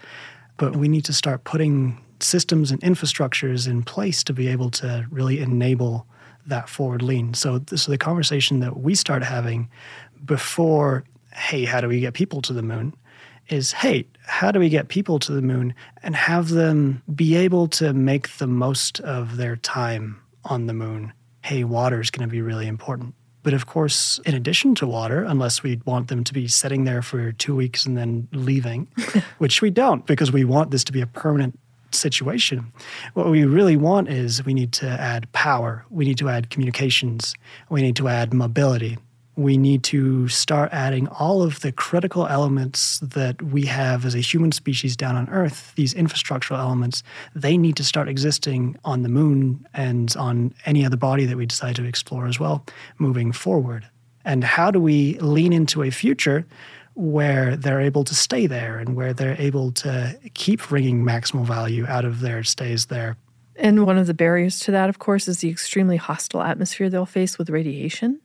But 0.57 0.75
we 0.75 0.87
need 0.87 1.05
to 1.05 1.13
start 1.13 1.43
putting 1.43 2.03
systems 2.19 2.71
and 2.71 2.81
infrastructures 2.81 3.67
in 3.67 3.83
place 3.83 4.23
to 4.23 4.33
be 4.33 4.47
able 4.47 4.71
to 4.71 5.05
really 5.11 5.39
enable 5.39 6.07
that 6.47 6.67
forward 6.67 7.03
lean. 7.03 7.35
So, 7.35 7.61
so 7.75 7.91
the 7.91 7.97
conversation 7.97 8.59
that 8.61 8.77
we 8.77 8.95
start 8.95 9.23
having 9.23 9.69
before, 10.25 11.03
hey, 11.33 11.65
how 11.65 11.79
do 11.79 11.87
we 11.87 11.99
get 11.99 12.15
people 12.15 12.41
to 12.41 12.53
the 12.53 12.63
moon? 12.63 12.95
is 13.51 13.71
hey, 13.71 14.07
how 14.25 14.51
do 14.51 14.59
we 14.59 14.69
get 14.69 14.87
people 14.87 15.19
to 15.19 15.31
the 15.31 15.41
moon 15.41 15.73
and 16.03 16.15
have 16.15 16.49
them 16.49 17.01
be 17.13 17.35
able 17.35 17.67
to 17.67 17.93
make 17.93 18.37
the 18.37 18.47
most 18.47 18.99
of 19.01 19.37
their 19.37 19.55
time 19.55 20.21
on 20.45 20.67
the 20.67 20.73
moon? 20.73 21.13
Hey, 21.43 21.63
water 21.63 21.99
is 21.99 22.11
going 22.11 22.27
to 22.27 22.31
be 22.31 22.41
really 22.41 22.67
important. 22.67 23.15
But 23.43 23.53
of 23.53 23.65
course, 23.65 24.19
in 24.25 24.35
addition 24.35 24.75
to 24.75 24.87
water, 24.87 25.23
unless 25.23 25.63
we 25.63 25.81
want 25.85 26.09
them 26.09 26.23
to 26.23 26.33
be 26.33 26.47
sitting 26.47 26.83
there 26.83 27.01
for 27.01 27.31
two 27.31 27.55
weeks 27.55 27.85
and 27.85 27.97
then 27.97 28.27
leaving, 28.31 28.87
which 29.39 29.61
we 29.61 29.71
don't 29.71 30.05
because 30.05 30.31
we 30.31 30.45
want 30.45 30.71
this 30.71 30.83
to 30.85 30.91
be 30.91 31.01
a 31.01 31.07
permanent 31.07 31.57
situation. 31.91 32.71
What 33.15 33.29
we 33.29 33.43
really 33.43 33.77
want 33.77 34.09
is 34.09 34.45
we 34.45 34.53
need 34.53 34.71
to 34.73 34.87
add 34.87 35.31
power, 35.33 35.85
we 35.89 36.05
need 36.05 36.17
to 36.19 36.29
add 36.29 36.49
communications, 36.49 37.33
we 37.69 37.81
need 37.81 37.95
to 37.97 38.07
add 38.07 38.33
mobility 38.33 38.97
we 39.35 39.57
need 39.57 39.83
to 39.83 40.27
start 40.27 40.69
adding 40.73 41.07
all 41.07 41.41
of 41.41 41.61
the 41.61 41.71
critical 41.71 42.27
elements 42.27 42.99
that 42.99 43.41
we 43.41 43.65
have 43.65 44.05
as 44.05 44.13
a 44.13 44.19
human 44.19 44.51
species 44.51 44.95
down 44.95 45.15
on 45.15 45.29
Earth, 45.29 45.73
these 45.75 45.93
infrastructural 45.93 46.59
elements, 46.59 47.01
they 47.33 47.57
need 47.57 47.77
to 47.77 47.83
start 47.83 48.09
existing 48.09 48.77
on 48.83 49.03
the 49.03 49.09
moon 49.09 49.65
and 49.73 50.15
on 50.17 50.53
any 50.65 50.85
other 50.85 50.97
body 50.97 51.25
that 51.25 51.37
we 51.37 51.45
decide 51.45 51.75
to 51.77 51.85
explore 51.85 52.27
as 52.27 52.39
well 52.39 52.65
moving 52.97 53.31
forward. 53.31 53.87
And 54.25 54.43
how 54.43 54.69
do 54.69 54.79
we 54.79 55.17
lean 55.19 55.53
into 55.53 55.81
a 55.81 55.89
future 55.89 56.45
where 56.93 57.55
they're 57.55 57.81
able 57.81 58.03
to 58.03 58.13
stay 58.13 58.47
there 58.47 58.77
and 58.77 58.95
where 58.95 59.13
they're 59.13 59.39
able 59.39 59.71
to 59.71 60.17
keep 60.33 60.71
wringing 60.71 61.03
maximal 61.03 61.45
value 61.45 61.85
out 61.87 62.05
of 62.05 62.19
their 62.19 62.43
stays 62.43 62.87
there. 62.87 63.17
And 63.55 63.85
one 63.85 63.97
of 63.97 64.07
the 64.07 64.13
barriers 64.13 64.59
to 64.61 64.71
that, 64.71 64.89
of 64.89 64.99
course, 64.99 65.27
is 65.27 65.39
the 65.39 65.49
extremely 65.49 65.97
hostile 65.97 66.41
atmosphere 66.41 66.89
they'll 66.89 67.05
face 67.05 67.37
with 67.37 67.49
radiation. 67.49 68.19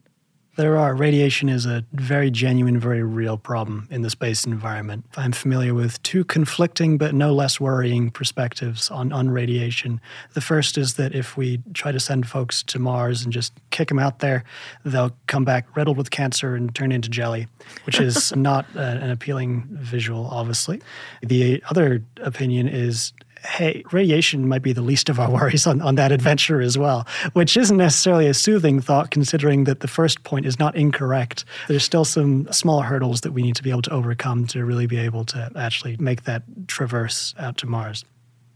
There 0.57 0.79
are. 0.79 0.95
Radiation 0.95 1.51
is 1.51 1.67
a 1.67 1.85
very 1.93 2.31
genuine, 2.31 2.81
very 2.81 3.03
real 3.03 3.37
problem 3.37 3.87
in 3.91 4.01
the 4.01 4.09
space 4.09 4.47
environment. 4.47 5.05
I'm 5.15 5.33
familiar 5.33 5.75
with 5.75 6.03
two 6.03 6.25
conflicting 6.25 6.97
but 6.97 7.15
no 7.15 7.35
less 7.35 7.61
worrying 7.61 8.11
perspectives 8.11 8.91
on, 8.91 9.13
on 9.13 9.29
radiation. 9.29 10.01
The 10.33 10.41
first 10.41 10.79
is 10.79 10.95
that 10.95 11.15
if 11.15 11.37
we 11.37 11.61
try 11.75 11.93
to 11.93 12.01
send 12.01 12.27
folks 12.27 12.63
to 12.65 12.79
Mars 12.79 13.23
and 13.23 13.35
just 13.35 13.53
kick 13.69 13.89
them 13.89 13.99
out 13.99 14.21
there, 14.21 14.45
they'll 14.83 15.15
come 15.27 15.45
back 15.45 15.77
riddled 15.77 15.99
with 15.99 16.11
cancer 16.11 16.55
and 16.55 16.75
turn 16.75 16.91
into 16.91 17.11
jelly, 17.11 17.49
which 17.85 18.01
is 18.01 18.35
not 18.37 18.65
uh, 18.75 18.81
an 18.81 19.11
appealing 19.11 19.67
visual, 19.73 20.27
obviously. 20.29 20.81
The 21.21 21.63
other 21.69 22.03
opinion 22.23 22.67
is 22.67 23.13
hey, 23.47 23.83
radiation 23.93 24.49
might 24.49 24.63
be 24.63 24.73
the 24.73 24.83
least 24.83 25.09
of 25.09 25.19
our 25.21 25.31
worries 25.37 25.67
on, 25.67 25.81
on 25.81 25.95
that 25.95 26.13
adventure 26.13 26.61
as 26.61 26.77
well, 26.77 27.07
which 27.33 27.57
isn't 27.57 27.77
necessarily 27.77 28.27
a 28.27 28.35
soothing 28.35 28.81
thought 28.81 29.11
considering 29.11 29.65
that 29.65 29.81
the 29.81 29.89
first 29.89 30.23
point 30.25 30.47
is 30.47 30.59
not 30.59 30.77
incorrect. 30.77 31.45
There's 31.69 31.85
still 31.85 32.05
some 32.05 32.51
small 32.53 32.83
hurdles 32.83 33.23
that 33.23 33.33
we 33.33 33.43
need 33.43 33.57
to 33.57 33.63
be 33.63 33.71
able 33.71 33.83
to 33.83 33.93
overcome 33.93 34.47
to 34.49 34.65
really 34.65 34.87
be 34.87 34.99
able 34.99 35.25
to 35.27 35.51
actually 35.57 35.97
make 35.99 36.25
that 36.25 36.43
traverse 36.67 37.35
out 37.39 37.57
to 37.59 37.67
Mars. 37.67 38.05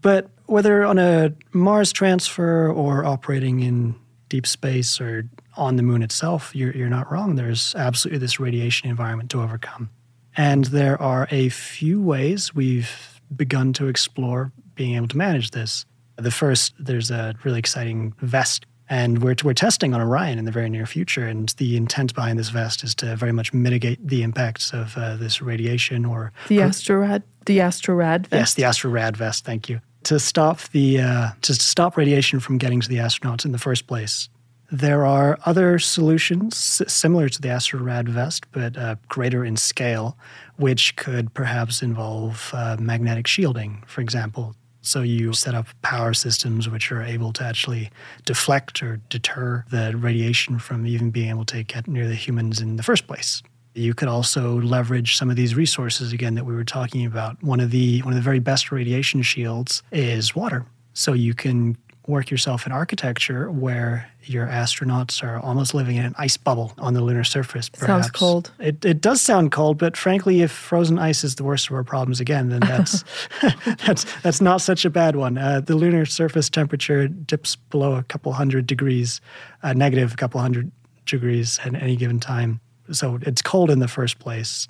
But 0.03 0.31
whether 0.47 0.85
on 0.85 0.99
a 0.99 1.33
Mars 1.53 1.93
transfer 1.93 2.71
or 2.71 3.05
operating 3.05 3.61
in 3.61 3.95
deep 4.29 4.47
space 4.47 5.01
or 5.01 5.29
on 5.57 5.77
the 5.77 5.83
moon 5.83 6.03
itself, 6.03 6.55
you're, 6.55 6.75
you're 6.75 6.89
not 6.89 7.11
wrong. 7.11 7.35
There's 7.35 7.75
absolutely 7.75 8.19
this 8.19 8.41
radiation 8.41 8.89
environment 8.89 9.31
to 9.31 9.43
overcome. 9.43 9.91
And 10.37 10.67
there 10.67 11.01
are 11.03 11.29
a 11.31 11.49
few 11.51 12.01
ways 12.01 12.55
we've 12.55 13.21
begun 13.35 13.73
to 13.75 13.89
explore 13.89 14.53
being 14.81 14.97
able 14.97 15.09
to 15.09 15.19
manage 15.19 15.51
this. 15.51 15.85
The 16.17 16.31
first, 16.31 16.73
there's 16.79 17.11
a 17.11 17.35
really 17.45 17.59
exciting 17.59 18.15
vest, 18.23 18.65
and 18.89 19.23
we're, 19.23 19.37
we're 19.45 19.53
testing 19.53 19.93
on 19.93 20.01
Orion 20.01 20.39
in 20.39 20.47
the 20.47 20.51
very 20.51 20.71
near 20.71 20.87
future. 20.87 21.27
And 21.27 21.51
the 21.59 21.77
intent 21.77 22.15
behind 22.15 22.39
this 22.39 22.49
vest 22.49 22.83
is 22.83 22.95
to 22.95 23.15
very 23.15 23.33
much 23.33 23.53
mitigate 23.53 23.99
the 24.03 24.23
impacts 24.23 24.73
of 24.73 24.97
uh, 24.97 25.17
this 25.17 25.43
radiation 25.43 26.07
or 26.07 26.33
the 26.49 26.61
Astrorad, 26.61 27.23
the 27.45 27.59
Astrorad 27.59 28.27
vest. 28.29 28.41
Yes, 28.41 28.55
the 28.55 28.63
Astrorad 28.63 29.17
vest. 29.19 29.45
Thank 29.45 29.69
you. 29.69 29.83
To 30.05 30.19
stop 30.19 30.61
the 30.73 31.01
uh, 31.01 31.29
to 31.43 31.53
stop 31.53 31.99
radiation 31.99 32.41
from 32.41 32.57
getting 32.57 32.81
to 32.81 32.89
the 32.89 32.97
astronauts 32.97 33.45
in 33.45 33.53
the 33.53 33.59
first 33.59 33.87
place. 33.87 34.31
There 34.73 35.05
are 35.05 35.39
other 35.45 35.79
solutions 35.79 36.57
similar 36.87 37.29
to 37.29 37.41
the 37.43 37.49
Astrorad 37.49 38.09
vest, 38.09 38.47
but 38.53 38.79
uh, 38.79 38.95
greater 39.09 39.45
in 39.45 39.57
scale, 39.57 40.17
which 40.57 40.97
could 40.97 41.35
perhaps 41.35 41.83
involve 41.83 42.51
uh, 42.55 42.77
magnetic 42.81 43.27
shielding, 43.27 43.83
for 43.87 44.01
example, 44.01 44.55
so 44.83 45.03
you 45.03 45.33
set 45.33 45.55
up 45.55 45.67
power 45.83 46.15
systems 46.15 46.69
which 46.69 46.91
are 46.91 47.03
able 47.03 47.33
to 47.35 47.45
actually 47.45 47.91
deflect 48.25 48.83
or 48.83 49.01
deter 49.09 49.65
the 49.71 49.97
radiation 49.97 50.59
from 50.59 50.87
even 50.87 51.11
being 51.11 51.31
able 51.31 51.45
to 51.47 51.63
get 51.63 51.87
near 51.87 52.09
the 52.09 52.15
humans 52.15 52.61
in 52.61 52.77
the 52.77 52.83
first 52.83 53.07
place. 53.07 53.43
You 53.75 53.95
could 53.95 54.09
also 54.09 54.61
leverage 54.61 55.17
some 55.17 55.31
of 55.31 55.37
these 55.37 55.55
resources 55.55 56.13
again 56.13 56.35
that 56.35 56.45
we 56.45 56.55
were 56.55 56.65
talking 56.65 57.07
about. 57.07 57.41
One 57.43 57.61
of 57.61 57.71
the 57.71 58.01
one 58.03 58.13
of 58.13 58.17
the 58.17 58.23
very 58.23 58.41
best 58.41 58.73
radiation 58.73 59.23
shields 59.23 59.83
is 59.93 60.35
water. 60.35 60.67
So 60.93 61.13
you 61.13 61.35
can 61.35 61.77
work 62.07 62.31
yourself 62.31 62.67
in 62.67 62.73
architecture 62.73 63.51
where 63.51 64.10
your 64.25 64.47
astronauts 64.47 65.23
are 65.23 65.39
almost 65.39 65.75
living 65.75 65.97
in 65.97 66.05
an 66.05 66.15
ice 66.19 66.37
bubble 66.37 66.73
on 66.79 66.95
the 66.95 67.01
lunar 67.01 67.25
surface. 67.25 67.69
Perhaps. 67.69 67.87
Sounds 67.87 68.11
cold. 68.11 68.51
It, 68.59 68.85
it 68.85 69.01
does 69.01 69.21
sound 69.21 69.53
cold, 69.53 69.79
but 69.79 69.97
frankly, 69.97 70.43
if 70.43 70.51
frozen 70.51 70.99
ice 70.99 71.25
is 71.25 71.37
the 71.37 71.45
worst 71.45 71.69
of 71.69 71.75
our 71.75 71.85
problems 71.85 72.21
again, 72.21 72.49
then 72.49 72.61
that's 72.61 73.05
that's 73.87 74.05
that's 74.23 74.41
not 74.41 74.61
such 74.61 74.85
a 74.85 74.91
bad 74.91 75.17
one. 75.17 75.39
Uh, 75.39 75.61
the 75.61 75.75
lunar 75.75 76.07
surface 76.07 76.49
temperature 76.51 77.09
dips 77.09 77.57
below 77.57 77.95
a 77.95 78.03
couple 78.05 78.33
hundred 78.33 78.67
degrees, 78.67 79.21
uh, 79.63 79.73
negative 79.73 80.13
a 80.13 80.17
couple 80.17 80.41
hundred 80.41 80.71
degrees 81.07 81.59
at 81.65 81.75
any 81.75 81.97
given 81.97 82.21
time. 82.21 82.61
So 82.93 83.19
it's 83.23 83.43
cold 83.43 83.71
in 83.71 83.79
the 83.79 83.89
first 83.89 84.19
place. 84.19 84.69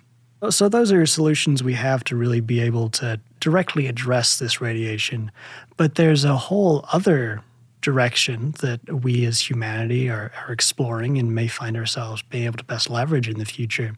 So, 0.48 0.70
those 0.70 0.90
are 0.90 1.04
solutions 1.04 1.62
we 1.62 1.74
have 1.74 2.02
to 2.04 2.16
really 2.16 2.40
be 2.40 2.60
able 2.60 2.88
to 2.90 3.20
directly 3.40 3.86
address 3.88 4.38
this 4.38 4.58
radiation. 4.58 5.30
But 5.76 5.96
there's 5.96 6.24
a 6.24 6.36
whole 6.36 6.86
other 6.94 7.42
direction 7.80 8.54
that 8.60 9.02
we 9.02 9.24
as 9.24 9.48
humanity 9.48 10.08
are, 10.08 10.32
are 10.46 10.52
exploring 10.52 11.18
and 11.18 11.34
may 11.34 11.48
find 11.48 11.76
ourselves 11.76 12.22
being 12.22 12.44
able 12.44 12.58
to 12.58 12.64
best 12.64 12.90
leverage 12.90 13.28
in 13.28 13.38
the 13.38 13.44
future. 13.44 13.96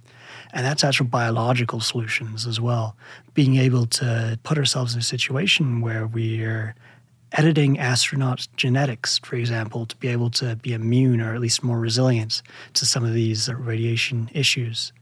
And 0.53 0.65
that's 0.65 0.85
actual 0.85 1.07
biological 1.07 1.81
solutions 1.81 2.47
as 2.47 2.61
well. 2.61 2.97
Being 3.35 3.57
able 3.57 3.87
to 3.87 4.39
put 4.43 4.59
ourselves 4.59 4.95
in 4.95 5.01
a 5.01 5.05
situation 5.05 5.81
where 5.81 6.07
we're 6.07 6.75
editing 7.33 7.77
astronauts' 7.77 8.49
genetics, 8.57 9.19
for 9.19 9.37
example, 9.37 9.87
to 9.87 9.97
be 9.97 10.09
able 10.09 10.31
to 10.31 10.57
be 10.57 10.75
immune 10.75 11.21
or 11.21 11.35
at 11.35 11.41
least 11.41 11.63
more 11.63 11.81
resilient 11.81 12.43
to 12.75 12.85
some 12.85 13.05
of 13.05 13.15
these 13.15 13.53
radiation 13.53 14.31
issues 14.35 14.93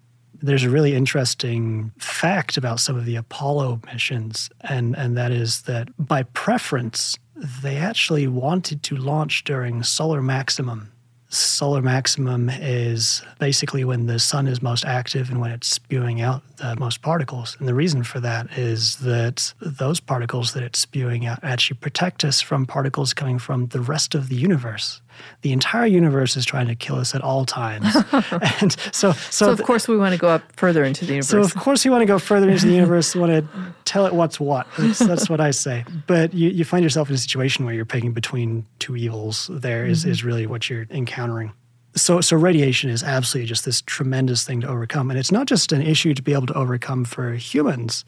there's 0.42 0.64
a 0.64 0.70
really 0.70 0.94
interesting 0.94 1.92
fact 1.98 2.56
about 2.56 2.80
some 2.80 2.96
of 2.96 3.04
the 3.04 3.16
Apollo 3.16 3.80
missions, 3.86 4.50
and, 4.62 4.96
and 4.96 5.16
that 5.16 5.32
is 5.32 5.62
that 5.62 5.88
by 5.98 6.22
preference, 6.22 7.18
they 7.62 7.76
actually 7.76 8.26
wanted 8.26 8.82
to 8.84 8.96
launch 8.96 9.44
during 9.44 9.82
solar 9.82 10.22
maximum. 10.22 10.92
Solar 11.28 11.80
maximum 11.80 12.50
is 12.50 13.22
basically 13.38 13.84
when 13.84 14.06
the 14.06 14.18
sun 14.18 14.48
is 14.48 14.60
most 14.60 14.84
active 14.84 15.30
and 15.30 15.40
when 15.40 15.52
it's 15.52 15.68
spewing 15.68 16.20
out 16.20 16.42
the 16.56 16.74
most 16.76 17.02
particles. 17.02 17.56
And 17.60 17.68
the 17.68 17.74
reason 17.74 18.02
for 18.02 18.18
that 18.20 18.50
is 18.58 18.96
that 18.96 19.54
those 19.60 20.00
particles 20.00 20.54
that 20.54 20.64
it's 20.64 20.80
spewing 20.80 21.26
out 21.26 21.38
actually 21.44 21.78
protect 21.78 22.24
us 22.24 22.40
from 22.40 22.66
particles 22.66 23.14
coming 23.14 23.38
from 23.38 23.68
the 23.68 23.80
rest 23.80 24.16
of 24.16 24.28
the 24.28 24.34
universe 24.34 25.00
the 25.42 25.52
entire 25.52 25.86
universe 25.86 26.36
is 26.36 26.44
trying 26.44 26.66
to 26.68 26.74
kill 26.74 26.96
us 26.96 27.14
at 27.14 27.22
all 27.22 27.44
times. 27.44 27.94
and 28.60 28.72
so, 28.92 29.12
so, 29.12 29.12
so 29.12 29.50
of 29.50 29.62
course, 29.62 29.88
we 29.88 29.96
want 29.96 30.12
to 30.14 30.18
go 30.18 30.28
up 30.28 30.42
further 30.56 30.84
into 30.84 31.04
the 31.04 31.12
universe. 31.14 31.28
So, 31.28 31.40
of 31.40 31.54
course, 31.54 31.84
we 31.84 31.90
want 31.90 32.02
to 32.02 32.06
go 32.06 32.18
further 32.18 32.48
into 32.48 32.66
the 32.66 32.72
universe. 32.74 33.14
Want 33.14 33.32
to 33.32 33.74
tell 33.84 34.06
it 34.06 34.14
what's 34.14 34.38
what. 34.38 34.66
That's, 34.78 34.98
that's 34.98 35.30
what 35.30 35.40
I 35.40 35.50
say. 35.50 35.84
But 36.06 36.34
you, 36.34 36.50
you 36.50 36.64
find 36.64 36.82
yourself 36.82 37.08
in 37.08 37.14
a 37.14 37.18
situation 37.18 37.64
where 37.64 37.74
you're 37.74 37.84
picking 37.84 38.12
between 38.12 38.66
two 38.78 38.96
evils. 38.96 39.50
There 39.52 39.86
is, 39.86 40.02
mm-hmm. 40.02 40.10
is 40.10 40.24
really 40.24 40.46
what 40.46 40.68
you're 40.68 40.86
encountering. 40.90 41.52
So, 41.96 42.20
so 42.20 42.36
radiation 42.36 42.88
is 42.88 43.02
absolutely 43.02 43.48
just 43.48 43.64
this 43.64 43.82
tremendous 43.82 44.44
thing 44.44 44.60
to 44.60 44.68
overcome, 44.68 45.10
and 45.10 45.18
it's 45.18 45.32
not 45.32 45.46
just 45.46 45.72
an 45.72 45.82
issue 45.82 46.14
to 46.14 46.22
be 46.22 46.32
able 46.32 46.46
to 46.46 46.54
overcome 46.54 47.04
for 47.04 47.32
humans. 47.32 48.04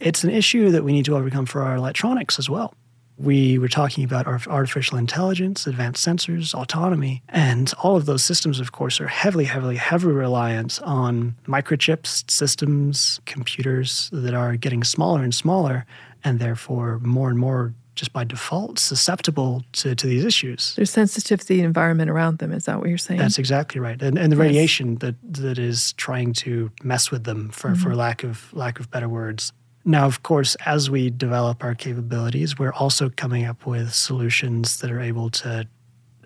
It's 0.00 0.22
an 0.22 0.28
issue 0.28 0.70
that 0.70 0.84
we 0.84 0.92
need 0.92 1.06
to 1.06 1.16
overcome 1.16 1.46
for 1.46 1.62
our 1.62 1.74
electronics 1.74 2.38
as 2.38 2.50
well. 2.50 2.74
We 3.22 3.58
were 3.58 3.68
talking 3.68 4.02
about 4.02 4.26
artificial 4.26 4.98
intelligence, 4.98 5.66
advanced 5.66 6.04
sensors, 6.04 6.54
autonomy, 6.54 7.22
and 7.28 7.72
all 7.82 7.96
of 7.96 8.06
those 8.06 8.24
systems, 8.24 8.58
of 8.58 8.72
course, 8.72 9.00
are 9.00 9.06
heavily, 9.06 9.44
heavily, 9.44 9.76
heavily 9.76 10.12
reliant 10.12 10.80
on 10.82 11.36
microchips, 11.46 12.28
systems, 12.28 13.20
computers 13.24 14.10
that 14.12 14.34
are 14.34 14.56
getting 14.56 14.82
smaller 14.82 15.22
and 15.22 15.34
smaller, 15.34 15.86
and 16.24 16.40
therefore 16.40 16.98
more 16.98 17.30
and 17.30 17.38
more 17.38 17.74
just 17.94 18.12
by 18.12 18.24
default 18.24 18.78
susceptible 18.78 19.62
to, 19.72 19.94
to 19.94 20.06
these 20.06 20.24
issues. 20.24 20.74
They're 20.74 20.86
sensitive 20.86 21.40
to 21.40 21.46
the 21.46 21.60
environment 21.60 22.10
around 22.10 22.38
them. 22.38 22.50
Is 22.52 22.64
that 22.64 22.80
what 22.80 22.88
you're 22.88 22.98
saying? 22.98 23.20
That's 23.20 23.38
exactly 23.38 23.80
right. 23.80 24.00
And, 24.00 24.18
and 24.18 24.32
the 24.32 24.36
yes. 24.36 24.42
radiation 24.42 24.96
that, 24.96 25.14
that 25.22 25.58
is 25.58 25.92
trying 25.92 26.32
to 26.34 26.72
mess 26.82 27.10
with 27.10 27.24
them, 27.24 27.50
for, 27.50 27.70
mm-hmm. 27.70 27.82
for 27.82 27.94
lack 27.94 28.24
of 28.24 28.52
lack 28.52 28.80
of 28.80 28.90
better 28.90 29.08
words. 29.08 29.52
Now, 29.84 30.06
of 30.06 30.22
course, 30.22 30.54
as 30.64 30.88
we 30.90 31.10
develop 31.10 31.64
our 31.64 31.74
capabilities, 31.74 32.58
we're 32.58 32.72
also 32.72 33.10
coming 33.10 33.44
up 33.44 33.66
with 33.66 33.92
solutions 33.92 34.78
that 34.78 34.90
are 34.90 35.00
able 35.00 35.28
to 35.30 35.66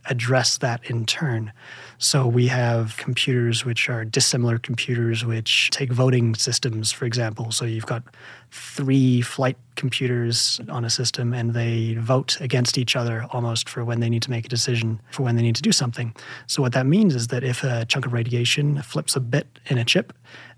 address 0.09 0.59
that 0.59 0.88
in 0.88 1.05
turn. 1.05 1.53
So 1.99 2.27
we 2.27 2.47
have 2.47 2.97
computers 2.97 3.64
which 3.64 3.88
are 3.88 4.05
dissimilar 4.05 4.59
computers, 4.59 5.25
which 5.25 5.71
take 5.71 5.90
voting 5.90 6.35
systems, 6.35 6.92
for 6.92 7.07
example. 7.07 7.51
So 7.51 7.64
you've 7.64 7.87
got 7.87 8.03
three 8.51 9.21
flight 9.21 9.57
computers 9.75 10.61
on 10.69 10.85
a 10.85 10.90
system 10.90 11.33
and 11.33 11.55
they 11.55 11.95
vote 11.95 12.40
against 12.40 12.79
each 12.79 12.95
other 12.95 13.27
almost 13.31 13.69
for 13.69 13.85
when 13.85 14.01
they 14.01 14.09
need 14.09 14.23
to 14.23 14.31
make 14.31 14.47
a 14.47 14.49
decision 14.49 15.01
for 15.11 15.23
when 15.23 15.37
they 15.37 15.42
need 15.42 15.57
to 15.57 15.62
do 15.62 15.73
something. 15.73 16.14
So 16.47 16.62
what 16.62 16.73
that 16.73 16.87
means 16.87 17.14
is 17.14 17.29
that 17.29 17.42
if 17.42 17.64
a 17.64 17.85
chunk 17.87 18.07
of 18.07 18.12
radiation 18.12 18.83
flips 18.83 19.16
a 19.16 19.21
bit 19.21 19.59
in 19.66 19.79
a 19.79 19.85
chip, 19.85 20.12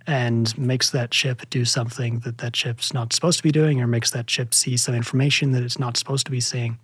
and 0.08 0.56
makes 0.56 0.88
that 0.90 1.10
chip 1.10 1.48
do 1.50 1.66
something 1.66 2.20
that 2.20 2.38
that 2.38 2.54
chip's 2.54 2.94
not 2.94 3.12
supposed 3.12 3.36
to 3.36 3.42
be 3.42 3.52
doing 3.52 3.80
or 3.80 3.86
makes 3.86 4.10
that 4.10 4.26
chip 4.26 4.54
see 4.54 4.76
some 4.76 4.94
information 4.94 5.52
that 5.52 5.62
it's 5.62 5.78
not 5.78 5.98
supposed 5.98 6.24
to 6.24 6.32
be 6.32 6.40
seeing, 6.40 6.78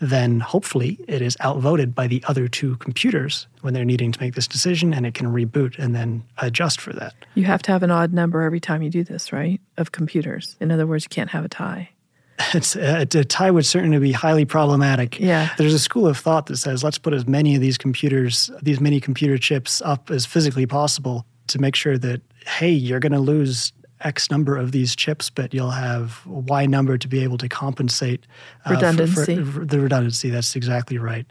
then 0.00 0.38
hopefully 0.38 0.96
it 1.08 1.20
is 1.20 1.36
outvoted 1.42 1.92
by 1.92 2.06
the 2.06 2.22
other 2.28 2.46
two 2.46 2.76
computers 2.76 3.48
when 3.62 3.74
they're 3.74 3.84
needing 3.84 4.12
to 4.12 4.20
make 4.20 4.36
this 4.36 4.46
decision 4.46 4.94
and 4.94 5.04
it 5.04 5.14
can 5.14 5.26
reboot 5.26 5.76
and 5.76 5.92
then 5.92 6.22
adjust 6.38 6.80
for 6.80 6.92
that. 6.92 7.14
You 7.34 7.44
have 7.44 7.62
to 7.62 7.72
have 7.72 7.82
an 7.82 7.90
odd 7.90 8.12
number 8.12 8.42
every 8.42 8.60
time 8.60 8.80
you 8.80 8.90
do 8.90 9.02
this, 9.02 9.32
right? 9.32 9.60
Of 9.76 9.90
computers. 9.90 10.54
In 10.60 10.70
other 10.70 10.86
words, 10.86 11.04
you 11.04 11.08
can't 11.08 11.30
have 11.30 11.44
a 11.44 11.48
tie. 11.48 11.90
It's, 12.54 12.76
uh, 12.76 13.04
a 13.12 13.24
tie 13.24 13.50
would 13.50 13.66
certainly 13.66 13.98
be 13.98 14.12
highly 14.12 14.44
problematic. 14.44 15.18
Yeah. 15.18 15.50
There's 15.58 15.74
a 15.74 15.78
school 15.80 16.06
of 16.06 16.16
thought 16.16 16.46
that 16.46 16.58
says 16.58 16.84
let's 16.84 16.96
put 16.96 17.12
as 17.12 17.26
many 17.26 17.56
of 17.56 17.60
these 17.60 17.76
computers, 17.76 18.52
these 18.62 18.80
many 18.80 19.00
computer 19.00 19.36
chips 19.36 19.82
up 19.82 20.12
as 20.12 20.24
physically 20.24 20.64
possible 20.64 21.26
to 21.48 21.58
make 21.58 21.74
sure 21.74 21.98
that 21.98 22.22
hey, 22.48 22.70
you're 22.70 23.00
going 23.00 23.12
to 23.12 23.20
lose 23.20 23.72
X 24.00 24.30
number 24.30 24.56
of 24.56 24.72
these 24.72 24.94
chips, 24.96 25.28
but 25.28 25.52
you'll 25.52 25.70
have 25.70 26.24
Y 26.26 26.66
number 26.66 26.96
to 26.96 27.08
be 27.08 27.22
able 27.22 27.38
to 27.38 27.48
compensate 27.48 28.26
uh, 28.64 28.70
redundancy. 28.70 29.36
For, 29.36 29.52
for 29.52 29.64
the 29.64 29.80
redundancy. 29.80 30.30
That's 30.30 30.54
exactly 30.56 30.98
right. 30.98 31.26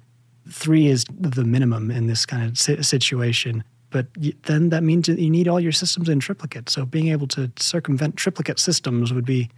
Three 0.49 0.87
is 0.87 1.05
the 1.09 1.43
minimum 1.43 1.91
in 1.91 2.07
this 2.07 2.25
kind 2.25 2.43
of 2.47 2.57
situation. 2.57 3.63
But 3.89 4.07
then 4.43 4.69
that 4.69 4.83
means 4.83 5.07
that 5.07 5.17
you 5.17 5.29
need 5.29 5.47
all 5.47 5.59
your 5.59 5.71
systems 5.71 6.09
in 6.09 6.19
triplicate. 6.19 6.69
So 6.69 6.85
being 6.85 7.07
able 7.07 7.27
to 7.27 7.51
circumvent 7.57 8.17
triplicate 8.17 8.59
systems 8.59 9.13
would 9.13 9.25
be 9.25 9.49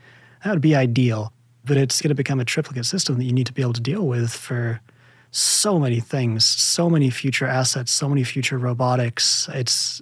that 0.44 0.52
would 0.52 0.62
be 0.62 0.76
ideal. 0.76 1.34
But 1.66 1.78
it's 1.78 2.02
going 2.02 2.10
to 2.10 2.16
become 2.16 2.40
a 2.40 2.46
triplicate 2.46 2.86
system 2.86 3.18
that 3.18 3.26
you 3.26 3.34
need 3.34 3.48
to 3.48 3.54
be 3.54 3.62
able 3.62 3.74
to 3.74 3.82
deal 3.82 4.08
with 4.08 4.32
for 4.32 4.82
so 5.32 5.80
many 5.80 6.00
things, 6.00 6.46
so 6.46 6.90
many 6.90 7.10
future 7.10 7.46
assets, 7.46 7.92
so 7.92 8.08
many 8.08 8.24
future 8.24 8.58
robotics. 8.58 9.50
It's 9.54 10.02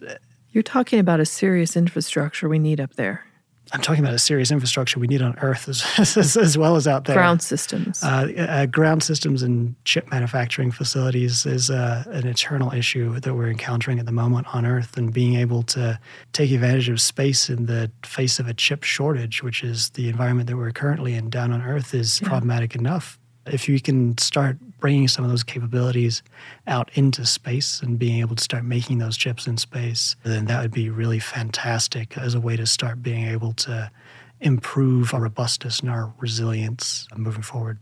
you're 0.52 0.64
talking 0.64 1.00
about 1.00 1.20
a 1.20 1.26
serious 1.26 1.76
infrastructure 1.76 2.50
we 2.50 2.60
need 2.60 2.80
up 2.80 2.96
there. 2.96 3.28
I'm 3.74 3.82
talking 3.82 4.04
about 4.04 4.14
a 4.14 4.20
serious 4.20 4.50
infrastructure 4.50 5.00
we 5.00 5.08
need 5.08 5.22
on 5.22 5.38
Earth 5.40 5.68
as, 6.00 6.16
as, 6.18 6.38
as 6.38 6.58
well 6.58 6.76
as 6.76 6.88
out 6.88 7.06
there. 7.06 7.16
Ground 7.16 7.42
systems. 7.42 8.02
Uh, 8.02 8.32
uh, 8.38 8.66
ground 8.66 9.04
systems 9.04 9.44
and 9.44 9.76
chip 9.84 10.10
manufacturing 10.10 10.72
facilities 10.72 11.46
is 11.46 11.70
uh, 11.70 12.04
an 12.08 12.28
eternal 12.28 12.72
issue 12.74 13.20
that 13.20 13.34
we're 13.34 13.50
encountering 13.50 14.00
at 14.00 14.06
the 14.06 14.12
moment 14.12 14.48
on 14.56 14.66
Earth. 14.66 14.98
And 14.98 15.14
being 15.14 15.36
able 15.36 15.64
to 15.64 16.00
take 16.34 16.52
advantage 16.52 16.90
of 16.90 17.02
space 17.02 17.50
in 17.50 17.66
the 17.66 17.92
face 18.06 18.40
of 18.40 18.48
a 18.48 18.54
chip 18.54 18.84
shortage, 18.84 19.44
which 19.44 19.64
is 19.64 19.90
the 19.92 20.08
environment 20.10 20.48
that 20.48 20.56
we're 20.56 20.72
currently 20.72 21.14
in 21.14 21.30
down 21.30 21.52
on 21.52 21.62
Earth, 21.62 21.94
is 21.94 22.22
yeah. 22.22 22.30
problematic 22.30 22.76
enough. 22.76 23.20
If 23.52 23.68
you 23.70 23.80
can 23.80 24.18
start 24.18 24.58
bringing 24.80 25.08
some 25.08 25.26
of 25.26 25.32
those 25.32 25.44
capabilities 25.44 26.22
out 26.68 26.90
into 26.94 27.26
space 27.26 27.82
and 27.82 27.98
being 27.98 28.20
able 28.20 28.36
to 28.36 28.44
start 28.44 28.64
making 28.64 29.00
those 29.00 29.18
chips 29.18 29.48
in 29.48 29.58
space, 29.58 30.16
then 30.24 30.46
that 30.46 30.62
would 30.62 30.72
be 30.72 30.90
really 30.90 31.20
fantastic 31.20 32.18
as 32.18 32.36
a 32.36 32.40
way 32.40 32.56
to 32.56 32.66
start 32.66 33.02
being 33.02 33.28
able 33.28 33.54
to 33.54 33.92
improve 34.40 35.14
our 35.14 35.22
robustness 35.22 35.80
and 35.80 35.90
our 35.90 36.14
resilience 36.20 37.08
moving 37.16 37.42
forward. 37.42 37.80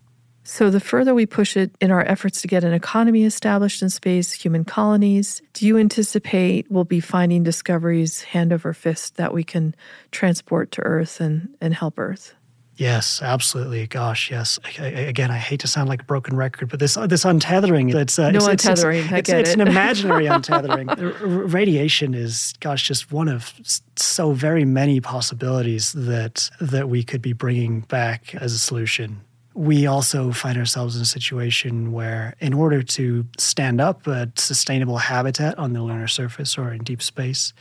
So, 0.47 0.69
the 0.69 0.79
further 0.79 1.15
we 1.15 1.25
push 1.25 1.57
it 1.57 1.71
in 1.81 1.89
our 1.89 2.03
efforts 2.03 2.39
to 2.41 2.47
get 2.47 2.63
an 2.63 2.71
economy 2.71 3.23
established 3.23 3.81
in 3.81 3.89
space, 3.89 4.31
human 4.31 4.63
colonies, 4.63 5.41
do 5.53 5.65
you 5.65 5.79
anticipate 5.79 6.69
we'll 6.69 6.83
be 6.83 6.99
finding 6.99 7.41
discoveries 7.41 8.21
hand 8.21 8.53
over 8.53 8.71
fist 8.71 9.15
that 9.15 9.33
we 9.33 9.43
can 9.43 9.75
transport 10.11 10.69
to 10.73 10.83
Earth 10.83 11.19
and, 11.19 11.49
and 11.59 11.73
help 11.73 11.97
Earth? 11.97 12.35
Yes, 12.77 13.21
absolutely. 13.21 13.87
Gosh, 13.87 14.29
yes. 14.29 14.59
I, 14.65 14.83
I, 14.83 14.87
again, 14.87 15.31
I 15.31 15.37
hate 15.37 15.61
to 15.61 15.67
sound 15.67 15.87
like 15.87 16.01
a 16.01 16.05
broken 16.05 16.35
record, 16.35 16.69
but 16.69 16.79
this 16.79 16.95
this 16.95 17.23
untethering, 17.23 17.93
it's 17.93 18.19
uh, 18.19 18.31
no 18.31 18.45
it's, 18.47 18.65
untethering. 18.65 19.03
It's, 19.03 19.11
it's, 19.11 19.29
it's, 19.29 19.49
it's 19.49 19.53
an 19.53 19.61
imaginary 19.67 20.25
untethering. 20.25 21.53
Radiation 21.53 22.13
is, 22.13 22.53
gosh, 22.59 22.83
just 22.87 23.11
one 23.11 23.29
of 23.29 23.53
so 23.95 24.33
very 24.33 24.65
many 24.65 24.99
possibilities 24.99 25.93
that 25.93 26.49
that 26.59 26.89
we 26.89 27.03
could 27.03 27.21
be 27.21 27.33
bringing 27.33 27.81
back 27.81 28.35
as 28.35 28.53
a 28.53 28.59
solution. 28.59 29.21
We 29.57 29.87
also 29.87 30.33
find 30.33 30.57
ourselves 30.57 30.97
in 30.97 31.01
a 31.01 31.05
situation 31.05 31.93
where, 31.93 32.35
in 32.41 32.53
order 32.53 32.83
to 32.83 33.25
stand 33.37 33.79
up 33.79 34.05
a 34.05 34.29
sustainable 34.35 34.97
habitat 34.97 35.57
on 35.57 35.71
the 35.71 35.81
lunar 35.81 36.09
surface 36.09 36.57
or 36.57 36.73
in 36.73 36.83
deep 36.83 37.01
space, 37.01 37.53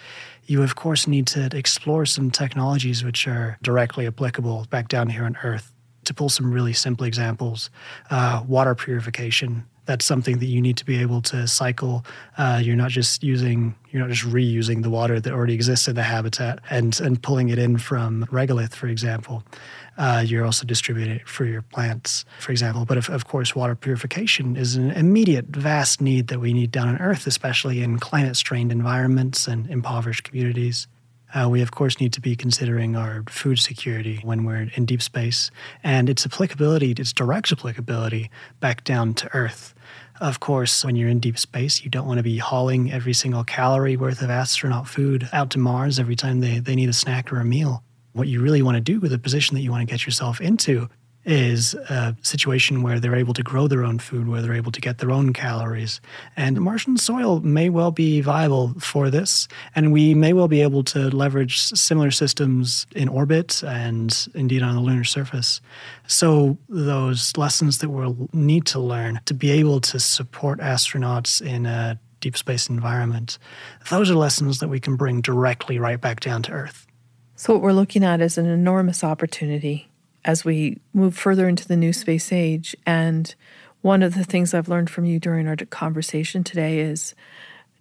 you 0.45 0.65
of 0.65 0.75
course 0.75 1.07
need 1.07 1.29
to 1.29 1.57
explore 1.57 2.05
some 2.05 2.33
technologies 2.33 3.05
which 3.05 3.29
are 3.29 3.59
directly 3.63 4.09
applicable 4.09 4.67
back 4.71 4.89
down 4.89 5.09
here 5.09 5.25
on 5.25 5.37
Earth. 5.45 5.71
To 6.07 6.13
pull 6.13 6.29
some 6.29 6.53
really 6.53 6.73
simple 6.75 7.07
examples, 7.07 7.71
uh, 8.11 8.43
water 8.47 8.75
purification. 8.75 9.65
That's 9.87 10.05
something 10.05 10.38
that 10.38 10.47
you 10.47 10.61
need 10.61 10.77
to 10.79 10.85
be 10.85 11.01
able 11.01 11.20
to 11.23 11.47
cycle. 11.47 12.05
Uh, 12.38 12.61
you're 12.62 12.77
not 12.77 12.90
just 12.90 13.23
using, 13.23 13.75
you're 13.90 14.01
not 14.01 14.11
just 14.11 14.25
reusing 14.25 14.83
the 14.83 14.90
water 14.90 15.20
that 15.20 15.33
already 15.33 15.55
exists 15.55 15.88
in 15.88 15.94
the 15.94 16.03
habitat 16.03 16.61
and 16.70 16.99
and 17.01 17.23
pulling 17.23 17.51
it 17.51 17.59
in 17.59 17.79
from 17.79 18.25
regolith, 18.31 18.75
for 18.75 18.87
example. 18.87 19.42
Uh, 19.97 20.25
you're 20.27 20.44
also 20.44 20.66
distributing 20.66 21.16
it 21.16 21.29
for 21.29 21.44
your 21.44 21.62
plants, 21.62 22.25
for 22.40 22.51
example. 22.51 22.85
But 22.85 22.99
of, 22.99 23.09
of 23.11 23.27
course, 23.27 23.55
water 23.55 23.75
purification 23.75 24.57
is 24.57 24.75
an 24.75 24.90
immediate, 24.90 25.47
vast 25.47 26.01
need 26.01 26.29
that 26.29 26.40
we 26.40 26.53
need 26.53 26.70
down 26.70 26.88
on 26.88 26.99
Earth, 26.99 27.27
especially 27.27 27.83
in 27.83 27.99
climate 27.99 28.37
strained 28.37 28.73
environments 28.73 29.47
and 29.47 29.70
impoverished 29.70 30.25
communities. 30.25 30.88
Uh, 31.35 31.49
we, 31.49 31.61
of 31.61 31.73
course, 31.73 31.99
need 31.99 32.12
to 32.12 32.20
be 32.20 32.37
considering 32.37 32.94
our 32.94 33.25
food 33.29 33.59
security 33.59 34.20
when 34.23 34.44
we're 34.44 34.68
in 34.75 34.85
deep 34.85 35.03
space 35.03 35.51
and 35.83 36.09
its 36.09 36.25
applicability, 36.25 36.92
its 36.92 37.12
direct 37.12 37.51
applicability 37.51 38.31
back 38.61 38.85
down 38.85 39.14
to 39.14 39.29
Earth. 39.35 39.74
Of 40.25 40.41
course, 40.41 40.87
when 40.87 40.97
you're 40.97 41.11
in 41.11 41.21
deep 41.21 41.39
space, 41.39 41.85
you 41.85 41.91
don't 41.91 42.07
want 42.07 42.17
to 42.17 42.23
be 42.23 42.39
hauling 42.39 42.91
every 42.91 43.13
single 43.13 43.45
calorie 43.45 43.99
worth 43.99 44.23
of 44.23 44.31
astronaut 44.31 44.89
food 44.89 45.29
out 45.35 45.51
to 45.51 45.59
Mars 45.59 45.99
every 45.99 46.17
time 46.17 46.41
they, 46.41 46.61
they 46.61 46.75
need 46.75 46.89
a 46.89 46.95
snack 46.95 47.31
or 47.31 47.41
a 47.41 47.45
meal. 47.45 47.85
What 48.15 48.27
you 48.27 48.41
really 48.41 48.63
want 48.63 48.77
to 48.77 48.81
do 48.81 49.01
with 49.01 49.11
the 49.11 49.19
position 49.19 49.55
that 49.55 49.61
you 49.61 49.71
want 49.71 49.87
to 49.87 49.93
get 49.93 50.07
yourself 50.07 50.41
into 50.41 50.89
is 51.25 51.75
a 51.75 52.17
situation 52.23 52.83
where 52.83 53.01
they're 53.01 53.15
able 53.15 53.35
to 53.35 53.43
grow 53.43 53.67
their 53.67 53.85
own 53.85 53.99
food, 53.99 54.29
where 54.29 54.43
they're 54.43 54.55
able 54.55 54.73
to 54.73 54.81
get 54.81 54.99
their 54.99 55.11
own 55.11 55.33
calories. 55.33 56.01
And 56.37 56.61
Martian 56.61 56.97
soil 56.97 57.41
may 57.41 57.69
well 57.69 57.91
be 57.91 58.21
viable 58.21 58.75
for 58.81 59.11
this. 59.11 59.49
And 59.75 59.93
we 59.93 60.15
may 60.15 60.33
well 60.33 60.49
be 60.49 60.61
able 60.61 60.85
to 60.85 61.09
leverage 61.11 61.61
similar 61.61 62.11
systems 62.11 62.87
in 62.95 63.09
orbit 63.09 63.63
and 63.63 64.27
indeed 64.35 64.63
on 64.63 64.75
the 64.75 64.81
lunar 64.81 65.05
surface. 65.05 65.61
So, 66.07 66.59
those 66.69 67.37
lessons 67.37 67.79
that 67.79 67.89
we'll 67.89 68.29
need 68.33 68.67
to 68.67 68.79
learn 68.79 69.21
to 69.25 69.35
be 69.35 69.51
able 69.51 69.81
to 69.81 69.99
support 69.99 70.61
astronauts 70.61 71.41
in 71.41 71.67
a 71.67 71.99
deep 72.21 72.37
space 72.37 72.69
environment, 72.69 73.39
those 73.91 74.11
are 74.11 74.15
lessons 74.15 74.59
that 74.59 74.69
we 74.69 74.81
can 74.81 74.97
bring 74.97 75.21
directly 75.21 75.79
right 75.79 76.01
back 76.01 76.21
down 76.21 76.43
to 76.43 76.53
Earth. 76.53 76.87
So, 77.37 77.55
what 77.55 77.63
we're 77.63 77.73
looking 77.73 78.05
at 78.05 78.21
is 78.21 78.39
an 78.39 78.47
enormous 78.47 79.03
opportunity 79.03 79.89
as 80.25 80.45
we 80.45 80.81
move 80.93 81.17
further 81.17 81.49
into 81.49 81.67
the 81.67 81.77
new 81.77 81.93
space 81.93 82.33
age. 82.33 82.77
And 82.87 83.35
one 83.83 84.03
of 84.03 84.15
the 84.15 84.25
things 84.25 84.55
I've 84.55 84.69
learned 84.69 84.91
from 84.91 85.05
you 85.05 85.19
during 85.19 85.47
our 85.49 85.57
conversation 85.57 86.45
today 86.45 86.81
is 86.81 87.15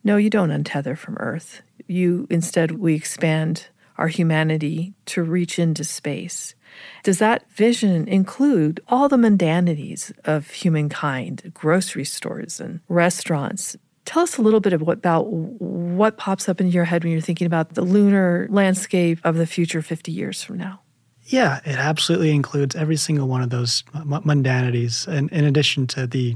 no, 0.03 0.17
you 0.17 0.29
don't 0.29 0.49
untether 0.49 0.97
from 0.97 1.15
Earth. 1.17 1.61
You 1.87 2.27
instead, 2.29 2.71
we 2.71 2.93
expand 2.93 3.67
our 3.97 4.07
humanity 4.07 4.93
to 5.05 5.23
reach 5.23 5.59
into 5.59 5.83
space. 5.83 6.55
Does 7.03 7.19
that 7.19 7.49
vision 7.51 8.07
include 8.07 8.81
all 8.87 9.07
the 9.07 9.17
mundanities 9.17 10.11
of 10.25 10.49
humankind, 10.49 11.51
grocery 11.53 12.03
stores 12.03 12.59
and 12.59 12.79
restaurants, 12.89 13.77
Tell 14.05 14.23
us 14.23 14.37
a 14.37 14.41
little 14.41 14.59
bit 14.59 14.73
about 14.73 15.27
what 15.27 16.17
pops 16.17 16.49
up 16.49 16.59
in 16.59 16.67
your 16.67 16.83
head 16.83 17.03
when 17.03 17.13
you're 17.13 17.21
thinking 17.21 17.47
about 17.47 17.73
the 17.73 17.83
lunar 17.83 18.47
landscape 18.49 19.19
of 19.23 19.37
the 19.37 19.47
future 19.47 19.81
50 19.81 20.11
years 20.11 20.43
from 20.43 20.57
now. 20.57 20.81
Yeah, 21.25 21.61
it 21.65 21.77
absolutely 21.77 22.31
includes 22.31 22.75
every 22.75 22.97
single 22.97 23.27
one 23.27 23.41
of 23.41 23.49
those 23.49 23.83
mundanities, 23.93 25.07
and 25.07 25.31
in 25.31 25.45
addition 25.45 25.87
to 25.87 26.05
the 26.05 26.35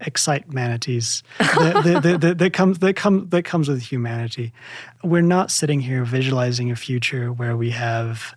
excite 0.00 0.50
manatees 0.52 1.22
that, 1.38 2.02
that, 2.02 2.20
that, 2.20 2.38
that, 2.38 2.52
comes 2.52 2.78
that 2.78 2.94
comes 2.94 3.28
that 3.30 3.44
comes 3.44 3.68
with 3.68 3.82
humanity. 3.82 4.52
We're 5.04 5.22
not 5.22 5.50
sitting 5.50 5.80
here 5.80 6.04
visualizing 6.04 6.70
a 6.70 6.76
future 6.76 7.32
where 7.32 7.56
we 7.56 7.70
have 7.70 8.34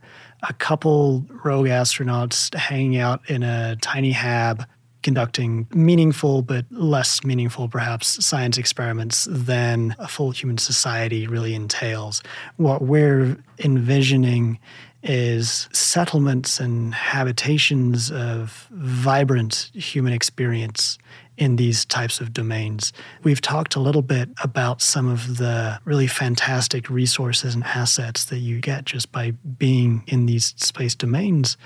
a 0.48 0.54
couple 0.54 1.26
rogue 1.43 1.67
astronauts 1.67 2.54
hanging 2.56 2.98
out 2.98 3.22
in 3.30 3.43
a 3.43 3.78
tiny 3.78 4.12
hab 4.12 4.65
conducting 5.04 5.67
meaningful 5.74 6.41
but 6.41 6.65
less 6.72 7.24
meaningful, 7.24 7.67
perhaps, 7.67 8.26
science 8.26 8.58
experiments 8.58 9.28
than 9.30 9.96
a 10.00 10.08
full 10.08 10.32
human 10.32 10.58
society 10.58 11.28
really 11.28 11.54
entails. 11.54 12.24
What 12.56 12.82
we're 12.82 13.38
envisioning 13.60 14.60
is 15.04 15.68
settlements 15.74 16.60
and 16.60 16.94
habitations 16.94 18.10
of 18.12 18.68
vibrant 18.72 19.70
human 19.74 20.13
experience 20.13 20.98
in 21.38 21.56
these 21.56 21.84
types 21.86 22.22
of 22.22 22.32
domains. 22.32 22.94
We've 23.24 23.42
talked 23.42 23.76
a 23.76 23.80
little 23.80 24.02
bit 24.02 24.30
about 24.44 24.82
some 24.82 25.10
of 25.10 25.38
the 25.38 25.80
really 25.84 26.08
fantastic 26.08 26.89
resources 26.89 27.56
and 27.56 27.63
assets 27.63 28.26
that 28.26 28.38
you 28.38 28.62
get 28.62 28.86
just 28.86 29.12
by 29.12 29.32
being 29.32 30.04
in 30.08 30.26
these 30.26 30.54
space 30.58 30.96
domains. 30.96 31.58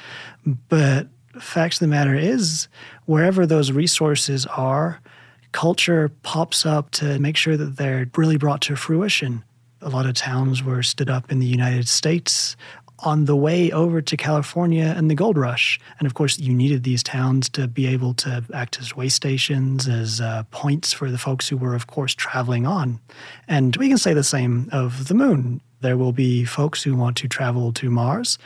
But 0.69 1.07
fact 1.39 1.75
of 1.75 1.79
the 1.79 1.87
matter 1.87 2.15
is, 2.15 2.67
wherever 3.05 3.45
those 3.45 3.71
resources 3.71 4.45
are, 4.47 4.99
culture 5.51 6.09
pops 6.23 6.65
up 6.65 6.91
to 6.91 7.19
make 7.19 7.37
sure 7.37 7.57
that 7.57 7.77
they're 7.77 8.09
really 8.15 8.37
brought 8.37 8.61
to 8.61 8.75
fruition. 8.75 9.43
A 9.81 9.89
lot 9.89 10.05
of 10.05 10.13
towns 10.15 10.63
were 10.63 10.81
stood 10.81 11.09
up 11.09 11.31
in 11.31 11.39
the 11.39 11.45
United 11.45 11.87
States 11.87 12.55
on 12.99 13.25
the 13.25 13.35
way 13.35 13.71
over 13.71 14.01
to 14.01 14.17
California 14.17 14.93
and 14.97 15.09
the 15.09 15.15
gold 15.15 15.37
rush. 15.37 15.79
And 15.99 16.05
of 16.05 16.13
course, 16.13 16.39
you 16.39 16.53
needed 16.53 16.83
these 16.83 17.03
towns 17.03 17.49
to 17.49 17.67
be 17.67 17.87
able 17.87 18.13
to 18.15 18.43
act 18.53 18.79
as 18.79 18.95
way 18.95 19.09
stations, 19.09 19.87
as 19.87 20.19
uh, 20.19 20.43
points 20.51 20.93
for 20.93 21.11
the 21.11 21.17
folks 21.17 21.47
who 21.47 21.57
were, 21.57 21.75
of 21.75 21.87
course, 21.87 22.13
traveling 22.13 22.65
on. 22.65 22.99
And 23.47 23.75
we 23.75 23.87
can 23.87 23.97
say 23.97 24.13
the 24.13 24.23
same 24.23 24.69
of 24.71 25.07
the 25.07 25.13
moon. 25.13 25.61
There 25.81 25.97
will 25.97 26.11
be 26.11 26.43
folks 26.43 26.81
who 26.81 26.95
want 26.95 27.17
to 27.17 27.27
travel 27.27 27.71
to 27.73 27.89
Mars, 27.89 28.39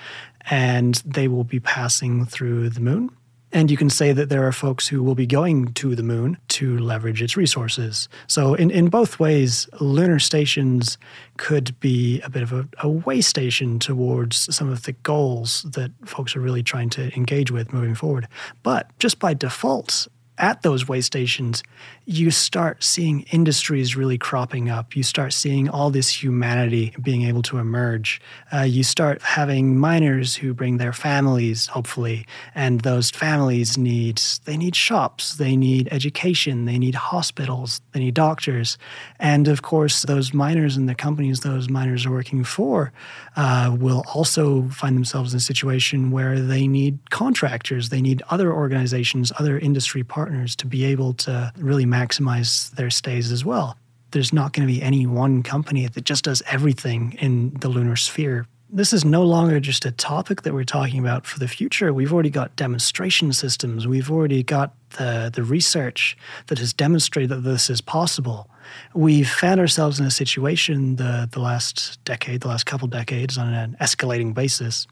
and 0.49 0.95
they 1.05 1.27
will 1.27 1.45
be 1.45 1.59
passing 1.59 2.25
through 2.25 2.69
the 2.69 2.81
moon. 2.81 3.09
And 3.53 3.69
you 3.69 3.77
can 3.77 3.89
say 3.89 4.13
that 4.13 4.29
there 4.29 4.47
are 4.47 4.51
folks 4.51 4.87
who 4.87 5.03
will 5.03 5.15
be 5.15 5.27
going 5.27 5.73
to 5.73 5.95
the 5.95 6.03
moon 6.03 6.37
to 6.49 6.77
leverage 6.77 7.21
its 7.21 7.35
resources. 7.35 8.07
So, 8.27 8.53
in, 8.53 8.71
in 8.71 8.89
both 8.89 9.19
ways, 9.19 9.67
lunar 9.79 10.19
stations 10.19 10.97
could 11.37 11.77
be 11.79 12.21
a 12.21 12.29
bit 12.29 12.43
of 12.43 12.53
a, 12.53 12.67
a 12.79 12.89
way 12.89 13.19
station 13.21 13.79
towards 13.79 14.53
some 14.55 14.69
of 14.69 14.83
the 14.83 14.93
goals 14.93 15.63
that 15.63 15.91
folks 16.05 16.35
are 16.35 16.39
really 16.39 16.63
trying 16.63 16.89
to 16.91 17.13
engage 17.15 17.51
with 17.51 17.73
moving 17.73 17.95
forward. 17.95 18.27
But 18.63 18.89
just 18.99 19.19
by 19.19 19.33
default, 19.33 20.07
at 20.41 20.63
those 20.63 20.87
way 20.87 20.99
stations, 21.01 21.63
you 22.05 22.31
start 22.31 22.83
seeing 22.83 23.21
industries 23.31 23.95
really 23.95 24.17
cropping 24.17 24.69
up. 24.69 24.95
You 24.95 25.03
start 25.03 25.33
seeing 25.33 25.69
all 25.69 25.91
this 25.91 26.09
humanity 26.23 26.95
being 27.01 27.21
able 27.21 27.43
to 27.43 27.59
emerge. 27.59 28.19
Uh, 28.51 28.61
you 28.61 28.83
start 28.83 29.21
having 29.21 29.77
miners 29.77 30.35
who 30.35 30.55
bring 30.55 30.77
their 30.77 30.93
families, 30.93 31.67
hopefully, 31.67 32.25
and 32.55 32.81
those 32.81 33.11
families 33.11 33.77
need 33.77 34.19
they 34.45 34.57
need 34.57 34.75
shops, 34.75 35.35
they 35.35 35.55
need 35.55 35.87
education, 35.91 36.65
they 36.65 36.79
need 36.79 36.95
hospitals, 36.95 37.79
they 37.91 37.99
need 37.99 38.15
doctors, 38.15 38.79
and 39.19 39.47
of 39.47 39.61
course, 39.61 40.01
those 40.01 40.33
miners 40.33 40.75
and 40.75 40.89
the 40.89 40.95
companies 40.95 41.41
those 41.41 41.69
miners 41.69 42.05
are 42.05 42.11
working 42.11 42.43
for 42.43 42.91
uh, 43.35 43.75
will 43.79 44.03
also 44.13 44.63
find 44.69 44.95
themselves 44.95 45.33
in 45.33 45.37
a 45.37 45.41
situation 45.41 46.09
where 46.09 46.39
they 46.39 46.67
need 46.67 46.97
contractors, 47.11 47.89
they 47.89 48.01
need 48.01 48.23
other 48.31 48.51
organizations, 48.51 49.31
other 49.37 49.59
industry 49.59 50.03
partners 50.03 50.30
to 50.57 50.67
be 50.67 50.85
able 50.85 51.13
to 51.13 51.51
really 51.57 51.85
maximize 51.85 52.71
their 52.71 52.89
stays 52.89 53.31
as 53.31 53.45
well. 53.45 53.77
There's 54.11 54.33
not 54.33 54.53
going 54.53 54.67
to 54.67 54.73
be 54.73 54.81
any 54.81 55.05
one 55.05 55.43
company 55.43 55.87
that 55.87 56.03
just 56.03 56.25
does 56.25 56.41
everything 56.49 57.17
in 57.19 57.53
the 57.61 57.69
lunar 57.69 57.95
sphere. 57.95 58.45
This 58.73 58.93
is 58.93 59.03
no 59.03 59.23
longer 59.23 59.59
just 59.59 59.85
a 59.85 59.91
topic 59.91 60.43
that 60.43 60.53
we're 60.53 60.63
talking 60.63 60.99
about 60.99 61.25
for 61.25 61.39
the 61.39 61.47
future. 61.47 61.93
We've 61.93 62.13
already 62.13 62.29
got 62.29 62.55
demonstration 62.55 63.33
systems. 63.33 63.85
We've 63.85 64.09
already 64.09 64.43
got 64.43 64.73
the, 64.91 65.29
the 65.33 65.43
research 65.43 66.17
that 66.47 66.57
has 66.59 66.71
demonstrated 66.71 67.29
that 67.31 67.43
this 67.43 67.69
is 67.69 67.81
possible. 67.81 68.49
We've 68.93 69.29
found 69.29 69.59
ourselves 69.59 69.99
in 69.99 70.05
a 70.05 70.11
situation 70.11 70.95
the, 70.95 71.27
the 71.29 71.41
last 71.41 72.03
decade, 72.05 72.41
the 72.41 72.47
last 72.47 72.65
couple 72.65 72.87
decades, 72.87 73.37
on 73.37 73.53
an 73.53 73.75
escalating 73.81 74.33
basis. 74.33 74.87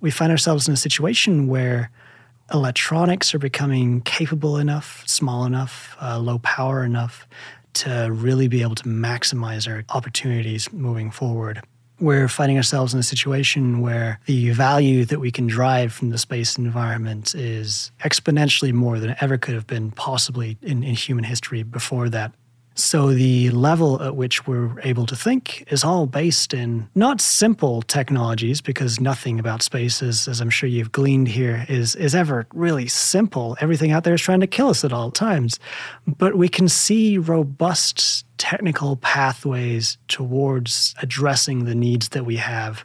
We 0.00 0.10
find 0.10 0.32
ourselves 0.32 0.66
in 0.66 0.74
a 0.74 0.76
situation 0.76 1.46
where 1.46 1.92
electronics 2.52 3.34
are 3.34 3.38
becoming 3.38 4.00
capable 4.02 4.58
enough, 4.58 5.02
small 5.06 5.44
enough, 5.44 5.96
uh, 6.00 6.18
low 6.18 6.38
power 6.40 6.84
enough 6.84 7.26
to 7.74 8.08
really 8.12 8.48
be 8.48 8.62
able 8.62 8.74
to 8.74 8.84
maximize 8.84 9.68
our 9.68 9.84
opportunities 9.88 10.72
moving 10.72 11.10
forward. 11.10 11.62
We're 12.00 12.28
finding 12.28 12.56
ourselves 12.56 12.92
in 12.92 13.00
a 13.00 13.04
situation 13.04 13.80
where 13.80 14.18
the 14.26 14.50
value 14.50 15.04
that 15.04 15.20
we 15.20 15.30
can 15.30 15.46
drive 15.46 15.92
from 15.92 16.10
the 16.10 16.18
space 16.18 16.58
environment 16.58 17.34
is 17.34 17.92
exponentially 18.00 18.72
more 18.72 18.98
than 18.98 19.10
it 19.10 19.18
ever 19.20 19.38
could 19.38 19.54
have 19.54 19.66
been 19.66 19.92
possibly 19.92 20.58
in, 20.62 20.82
in 20.82 20.94
human 20.94 21.24
history 21.24 21.62
before 21.62 22.08
that. 22.08 22.32
So 22.74 23.12
the 23.12 23.50
level 23.50 24.02
at 24.02 24.16
which 24.16 24.46
we're 24.46 24.80
able 24.80 25.06
to 25.06 25.16
think 25.16 25.64
is 25.70 25.84
all 25.84 26.06
based 26.06 26.54
in 26.54 26.88
not 26.94 27.20
simple 27.20 27.82
technologies, 27.82 28.60
because 28.60 29.00
nothing 29.00 29.38
about 29.38 29.62
space 29.62 30.02
is, 30.02 30.28
as 30.28 30.40
I'm 30.40 30.50
sure 30.50 30.68
you've 30.68 30.92
gleaned 30.92 31.28
here, 31.28 31.66
is, 31.68 31.94
is 31.96 32.14
ever 32.14 32.46
really 32.54 32.88
simple. 32.88 33.56
Everything 33.60 33.92
out 33.92 34.04
there 34.04 34.14
is 34.14 34.22
trying 34.22 34.40
to 34.40 34.46
kill 34.46 34.68
us 34.68 34.84
at 34.84 34.92
all 34.92 35.10
times. 35.10 35.58
But 36.06 36.36
we 36.36 36.48
can 36.48 36.68
see 36.68 37.18
robust 37.18 38.24
technical 38.38 38.96
pathways 38.96 39.98
towards 40.08 40.94
addressing 41.00 41.64
the 41.64 41.74
needs 41.74 42.08
that 42.08 42.24
we 42.26 42.36
have 42.36 42.84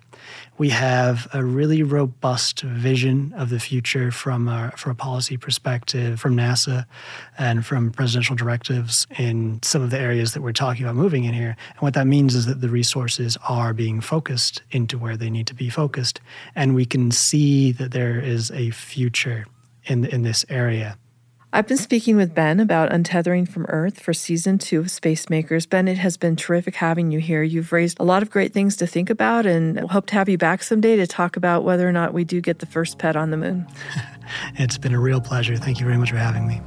we 0.58 0.70
have 0.70 1.28
a 1.34 1.44
really 1.44 1.84
robust 1.84 2.62
vision 2.62 3.34
of 3.38 3.50
the 3.50 3.60
future 3.60 4.12
from 4.12 4.48
a, 4.48 4.72
from 4.76 4.92
a 4.92 4.96
policy 4.96 5.38
perspective 5.38 6.20
from 6.20 6.36
NASA 6.36 6.86
and 7.38 7.66
from 7.66 7.92
presidential 7.92 8.36
directives 8.36 9.06
in 9.18 9.60
some 9.62 9.82
of 9.82 9.92
the 9.92 10.00
areas 10.00 10.34
that 10.34 10.42
we're 10.42 10.52
talking 10.52 10.84
about 10.84 10.96
moving 10.96 11.26
in 11.26 11.34
here. 11.34 11.56
And 11.74 11.82
what 11.82 11.94
that 11.94 12.08
means 12.08 12.34
is 12.34 12.46
that 12.48 12.62
the 12.62 12.70
resources 12.70 13.38
are 13.48 13.74
being 13.74 14.02
focused 14.02 14.64
into 14.72 14.98
where 14.98 15.16
they 15.16 15.30
need 15.30 15.48
to 15.48 15.56
be 15.56 15.70
focused. 15.70 16.22
And 16.56 16.74
we 16.74 16.86
can 16.86 17.12
see 17.12 17.72
that 17.74 17.92
there 17.92 18.20
is 18.20 18.50
a 18.52 18.72
future 18.72 19.46
in, 19.86 20.06
in 20.06 20.24
this 20.24 20.46
area. 20.50 20.98
I've 21.58 21.66
been 21.66 21.78
speaking 21.78 22.18
with 22.18 22.36
Ben 22.36 22.60
about 22.60 22.92
untethering 22.92 23.50
from 23.50 23.66
Earth 23.66 24.00
for 24.00 24.14
season 24.14 24.60
two 24.60 24.80
of 24.80 24.92
Space 24.92 25.28
Makers. 25.28 25.66
Ben, 25.66 25.88
it 25.88 25.98
has 25.98 26.16
been 26.16 26.36
terrific 26.36 26.76
having 26.76 27.10
you 27.10 27.18
here. 27.18 27.42
You've 27.42 27.72
raised 27.72 28.00
a 28.00 28.04
lot 28.04 28.22
of 28.22 28.30
great 28.30 28.54
things 28.54 28.76
to 28.76 28.86
think 28.86 29.10
about, 29.10 29.48
and 29.48 29.80
hope 29.90 30.06
to 30.06 30.14
have 30.14 30.30
you 30.30 30.38
back 30.38 30.62
someday 30.62 30.98
to 30.98 31.08
talk 31.08 31.36
about 31.36 31.64
whether 31.64 31.90
or 31.90 31.92
not 31.92 32.14
we 32.14 32.24
do 32.24 32.42
get 32.42 32.60
the 32.60 32.68
first 32.68 33.00
pet 33.00 33.16
on 33.16 33.32
the 33.32 33.38
moon. 33.38 33.66
it's 34.54 34.78
been 34.78 34.94
a 34.94 35.00
real 35.00 35.20
pleasure. 35.20 35.58
Thank 35.58 35.80
you 35.80 35.86
very 35.88 35.98
much 35.98 36.12
for 36.12 36.18
having 36.18 36.48
me. 36.48 36.62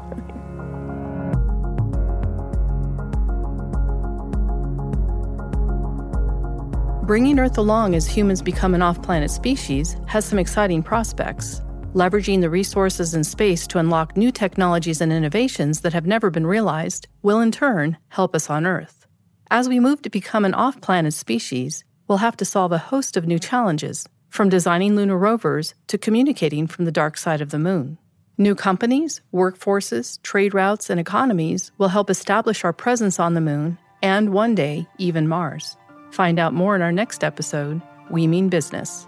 Bringing 7.06 7.38
Earth 7.38 7.58
along 7.58 7.94
as 7.94 8.08
humans 8.08 8.42
become 8.42 8.74
an 8.74 8.82
off 8.82 9.00
planet 9.02 9.30
species 9.30 9.96
has 10.06 10.24
some 10.24 10.40
exciting 10.40 10.82
prospects 10.82 11.62
leveraging 11.94 12.40
the 12.40 12.50
resources 12.50 13.14
and 13.14 13.26
space 13.26 13.66
to 13.66 13.78
unlock 13.78 14.16
new 14.16 14.30
technologies 14.30 15.00
and 15.00 15.12
innovations 15.12 15.80
that 15.80 15.92
have 15.92 16.06
never 16.06 16.30
been 16.30 16.46
realized, 16.46 17.08
will 17.22 17.40
in 17.40 17.50
turn 17.50 17.96
help 18.08 18.34
us 18.34 18.48
on 18.48 18.66
Earth. 18.66 19.06
As 19.50 19.68
we 19.68 19.80
move 19.80 20.02
to 20.02 20.10
become 20.10 20.44
an 20.44 20.54
off 20.54 20.80
planet 20.80 21.14
species, 21.14 21.84
we'll 22.06 22.18
have 22.18 22.36
to 22.36 22.44
solve 22.44 22.72
a 22.72 22.78
host 22.78 23.16
of 23.16 23.26
new 23.26 23.38
challenges, 23.38 24.06
from 24.28 24.48
designing 24.48 24.94
lunar 24.94 25.18
rovers 25.18 25.74
to 25.88 25.98
communicating 25.98 26.66
from 26.66 26.84
the 26.84 26.92
dark 26.92 27.16
side 27.16 27.40
of 27.40 27.50
the 27.50 27.58
moon. 27.58 27.98
New 28.38 28.54
companies, 28.54 29.20
workforces, 29.34 30.22
trade 30.22 30.54
routes, 30.54 30.88
and 30.88 31.00
economies 31.00 31.72
will 31.78 31.88
help 31.88 32.08
establish 32.08 32.64
our 32.64 32.72
presence 32.72 33.18
on 33.18 33.34
the 33.34 33.40
moon 33.40 33.76
and 34.02 34.32
one 34.32 34.54
day 34.54 34.86
even 34.98 35.28
Mars. 35.28 35.76
Find 36.10 36.38
out 36.38 36.54
more 36.54 36.74
in 36.74 36.82
our 36.82 36.92
next 36.92 37.22
episode 37.22 37.82
We 38.10 38.26
Mean 38.26 38.48
Business. 38.48 39.06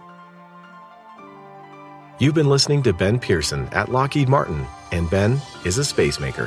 You've 2.19 2.35
been 2.35 2.49
listening 2.49 2.83
to 2.83 2.93
Ben 2.93 3.17
Pearson 3.17 3.67
at 3.71 3.89
Lockheed 3.89 4.29
Martin, 4.29 4.67
and 4.91 5.09
Ben 5.09 5.41
is 5.65 5.79
a 5.79 5.83
space 5.83 6.19
maker. 6.19 6.45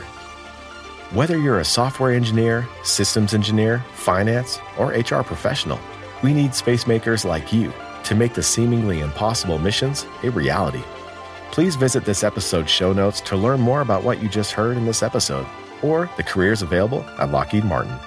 Whether 1.10 1.38
you're 1.38 1.58
a 1.58 1.64
software 1.64 2.12
engineer, 2.12 2.68
systems 2.84 3.34
engineer, 3.34 3.84
finance, 3.92 4.60
or 4.78 4.92
HR 4.92 5.24
professional, 5.24 5.80
we 6.22 6.32
need 6.32 6.54
space 6.54 6.86
makers 6.86 7.24
like 7.24 7.52
you 7.52 7.72
to 8.04 8.14
make 8.14 8.32
the 8.32 8.44
seemingly 8.44 9.00
impossible 9.00 9.58
missions 9.58 10.06
a 10.22 10.30
reality. 10.30 10.84
Please 11.50 11.74
visit 11.74 12.04
this 12.04 12.22
episode's 12.22 12.70
show 12.70 12.92
notes 12.92 13.20
to 13.22 13.36
learn 13.36 13.58
more 13.58 13.80
about 13.80 14.04
what 14.04 14.22
you 14.22 14.28
just 14.28 14.52
heard 14.52 14.76
in 14.76 14.86
this 14.86 15.02
episode 15.02 15.46
or 15.82 16.08
the 16.16 16.22
careers 16.22 16.62
available 16.62 17.02
at 17.18 17.32
Lockheed 17.32 17.64
Martin. 17.64 17.98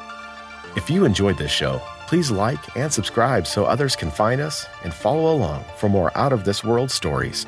If 0.78 0.90
you 0.90 1.04
enjoyed 1.04 1.38
this 1.38 1.52
show, 1.52 1.82
please 2.10 2.32
like 2.32 2.76
and 2.76 2.92
subscribe 2.92 3.46
so 3.46 3.66
others 3.66 3.96
can 3.96 4.10
find 4.10 4.42
us 4.42 4.66
and 4.84 4.92
follow 4.92 5.32
along 5.32 5.64
for 5.78 5.90
more 5.90 6.12
out 6.18 6.34
of 6.34 6.44
this 6.44 6.64
world 6.64 6.90
stories. 6.90 7.46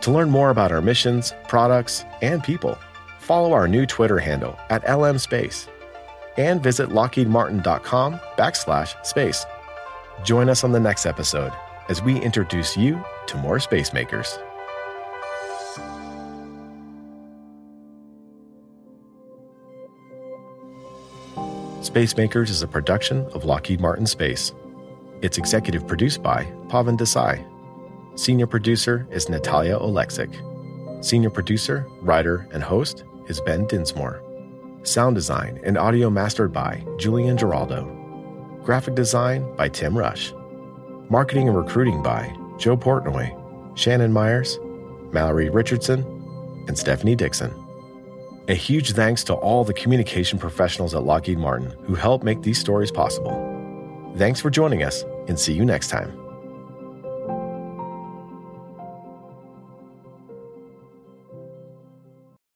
To 0.00 0.10
learn 0.10 0.30
more 0.30 0.48
about 0.48 0.72
our 0.72 0.80
missions, 0.80 1.34
products, 1.46 2.06
and 2.22 2.42
people, 2.42 2.78
follow 3.18 3.52
our 3.52 3.68
new 3.68 3.84
Twitter 3.84 4.18
handle 4.18 4.58
at 4.70 4.82
lmspace 4.86 5.68
and 6.38 6.62
visit 6.62 6.88
lockheedmartin.com 6.88 8.18
backslash 8.38 9.04
space. 9.04 9.44
Join 10.24 10.48
us 10.48 10.64
on 10.64 10.72
the 10.72 10.80
next 10.80 11.04
episode 11.04 11.52
as 11.90 12.00
we 12.00 12.18
introduce 12.18 12.78
you 12.78 13.04
to 13.26 13.36
more 13.36 13.60
space 13.60 13.92
makers. 13.92 14.38
Spacemakers 21.86 22.50
is 22.50 22.62
a 22.62 22.66
production 22.66 23.26
of 23.26 23.44
Lockheed 23.44 23.80
Martin 23.80 24.06
Space. 24.06 24.52
It's 25.22 25.38
executive 25.38 25.86
produced 25.86 26.20
by 26.20 26.42
Pavan 26.66 26.98
Desai. 26.98 27.46
Senior 28.18 28.48
producer 28.48 29.06
is 29.12 29.28
Natalia 29.28 29.78
Oleksic. 29.78 30.34
Senior 31.04 31.30
producer, 31.30 31.86
writer, 32.02 32.48
and 32.50 32.60
host 32.60 33.04
is 33.28 33.40
Ben 33.40 33.68
Dinsmore. 33.68 34.20
Sound 34.82 35.14
design 35.14 35.60
and 35.62 35.78
audio 35.78 36.10
mastered 36.10 36.52
by 36.52 36.84
Julian 36.98 37.36
Giraldo. 37.36 37.84
Graphic 38.64 38.96
design 38.96 39.54
by 39.54 39.68
Tim 39.68 39.96
Rush. 39.96 40.34
Marketing 41.08 41.46
and 41.46 41.56
recruiting 41.56 42.02
by 42.02 42.36
Joe 42.58 42.76
Portnoy, 42.76 43.30
Shannon 43.78 44.12
Myers, 44.12 44.58
Mallory 45.12 45.50
Richardson, 45.50 46.02
and 46.66 46.76
Stephanie 46.76 47.14
Dixon. 47.14 47.54
A 48.48 48.54
huge 48.54 48.92
thanks 48.92 49.24
to 49.24 49.34
all 49.34 49.64
the 49.64 49.74
communication 49.74 50.38
professionals 50.38 50.94
at 50.94 51.02
Lockheed 51.02 51.38
Martin 51.38 51.74
who 51.82 51.96
help 51.96 52.22
make 52.22 52.42
these 52.42 52.58
stories 52.58 52.92
possible. 52.92 53.34
Thanks 54.16 54.40
for 54.40 54.50
joining 54.50 54.84
us, 54.84 55.04
and 55.26 55.38
see 55.38 55.52
you 55.52 55.64
next 55.64 55.88
time. 55.88 56.16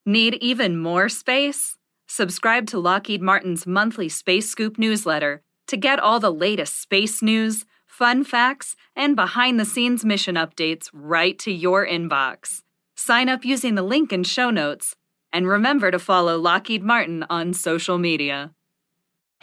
Need 0.06 0.34
even 0.34 0.78
more 0.78 1.08
space? 1.08 1.76
Subscribe 2.08 2.66
to 2.68 2.78
Lockheed 2.78 3.20
Martin's 3.20 3.66
monthly 3.66 4.08
Space 4.08 4.48
Scoop 4.48 4.78
newsletter 4.78 5.42
to 5.66 5.76
get 5.76 5.98
all 5.98 6.20
the 6.20 6.32
latest 6.32 6.80
space 6.80 7.20
news, 7.20 7.64
fun 7.86 8.24
facts, 8.24 8.76
and 8.94 9.14
behind 9.16 9.58
the 9.58 9.64
scenes 9.64 10.04
mission 10.04 10.36
updates 10.36 10.88
right 10.92 11.38
to 11.40 11.52
your 11.52 11.86
inbox. 11.86 12.62
Sign 12.96 13.28
up 13.28 13.44
using 13.44 13.74
the 13.74 13.82
link 13.82 14.12
in 14.12 14.24
show 14.24 14.50
notes. 14.50 14.94
And 15.32 15.46
remember 15.46 15.90
to 15.90 15.98
follow 15.98 16.38
Lockheed 16.38 16.82
Martin 16.82 17.24
on 17.30 17.54
social 17.54 17.98
media. 17.98 18.52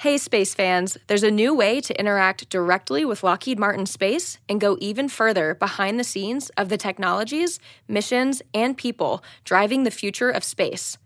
Hey, 0.02 0.20
space 0.20 0.54
fans, 0.54 0.96
there's 1.08 1.24
a 1.24 1.32
new 1.32 1.56
way 1.56 1.82
to 1.82 2.00
interact 2.00 2.50
directly 2.50 3.04
with 3.04 3.24
Lockheed 3.24 3.58
Martin 3.58 3.88
Space 3.88 4.38
and 4.48 4.62
go 4.62 4.78
even 4.80 5.10
further 5.10 5.56
behind 5.56 6.00
the 6.00 6.04
scenes 6.04 6.50
of 6.52 6.70
the 6.70 6.78
technologies, 6.78 7.60
missions, 7.88 8.44
and 8.54 8.78
people 8.78 9.24
driving 9.44 9.86
the 9.86 9.90
future 9.90 10.30
of 10.30 10.44
space. 10.44 11.00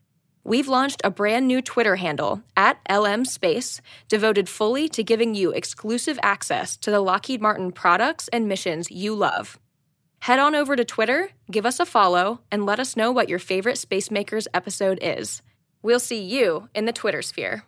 We've 0.43 0.67
launched 0.67 1.01
a 1.05 1.09
brand 1.09 1.47
new 1.47 1.61
Twitter 1.61 1.95
handle 1.95 2.41
at 2.57 2.79
LM 2.89 3.23
Space 3.23 3.79
devoted 4.09 4.49
fully 4.49 4.89
to 4.89 5.03
giving 5.03 5.36
you 5.36 5.51
exclusive 5.51 6.19
access 6.21 6.75
to 6.77 6.91
the 6.91 6.99
Lockheed 6.99 7.41
Martin 7.41 7.71
products 7.71 8.27
and 8.34 8.45
missions 8.49 8.91
you 8.91 9.15
love. 9.15 9.57
Head 10.22 10.38
on 10.38 10.53
over 10.53 10.76
to 10.76 10.86
Twitter, 10.86 11.32
give 11.49 11.65
us 11.65 11.80
a 11.80 11.86
follow, 11.86 12.41
and 12.51 12.63
let 12.63 12.80
us 12.80 12.95
know 12.95 13.11
what 13.11 13.28
your 13.28 13.39
favorite 13.39 13.80
Spacemakers 13.80 14.47
episode 14.53 14.99
is. 15.01 15.41
We'll 15.82 15.99
see 15.99 16.22
you 16.22 16.69
in 16.76 16.86
the 16.86 16.93
Twitter 16.93 17.24
sphere. 17.24 17.63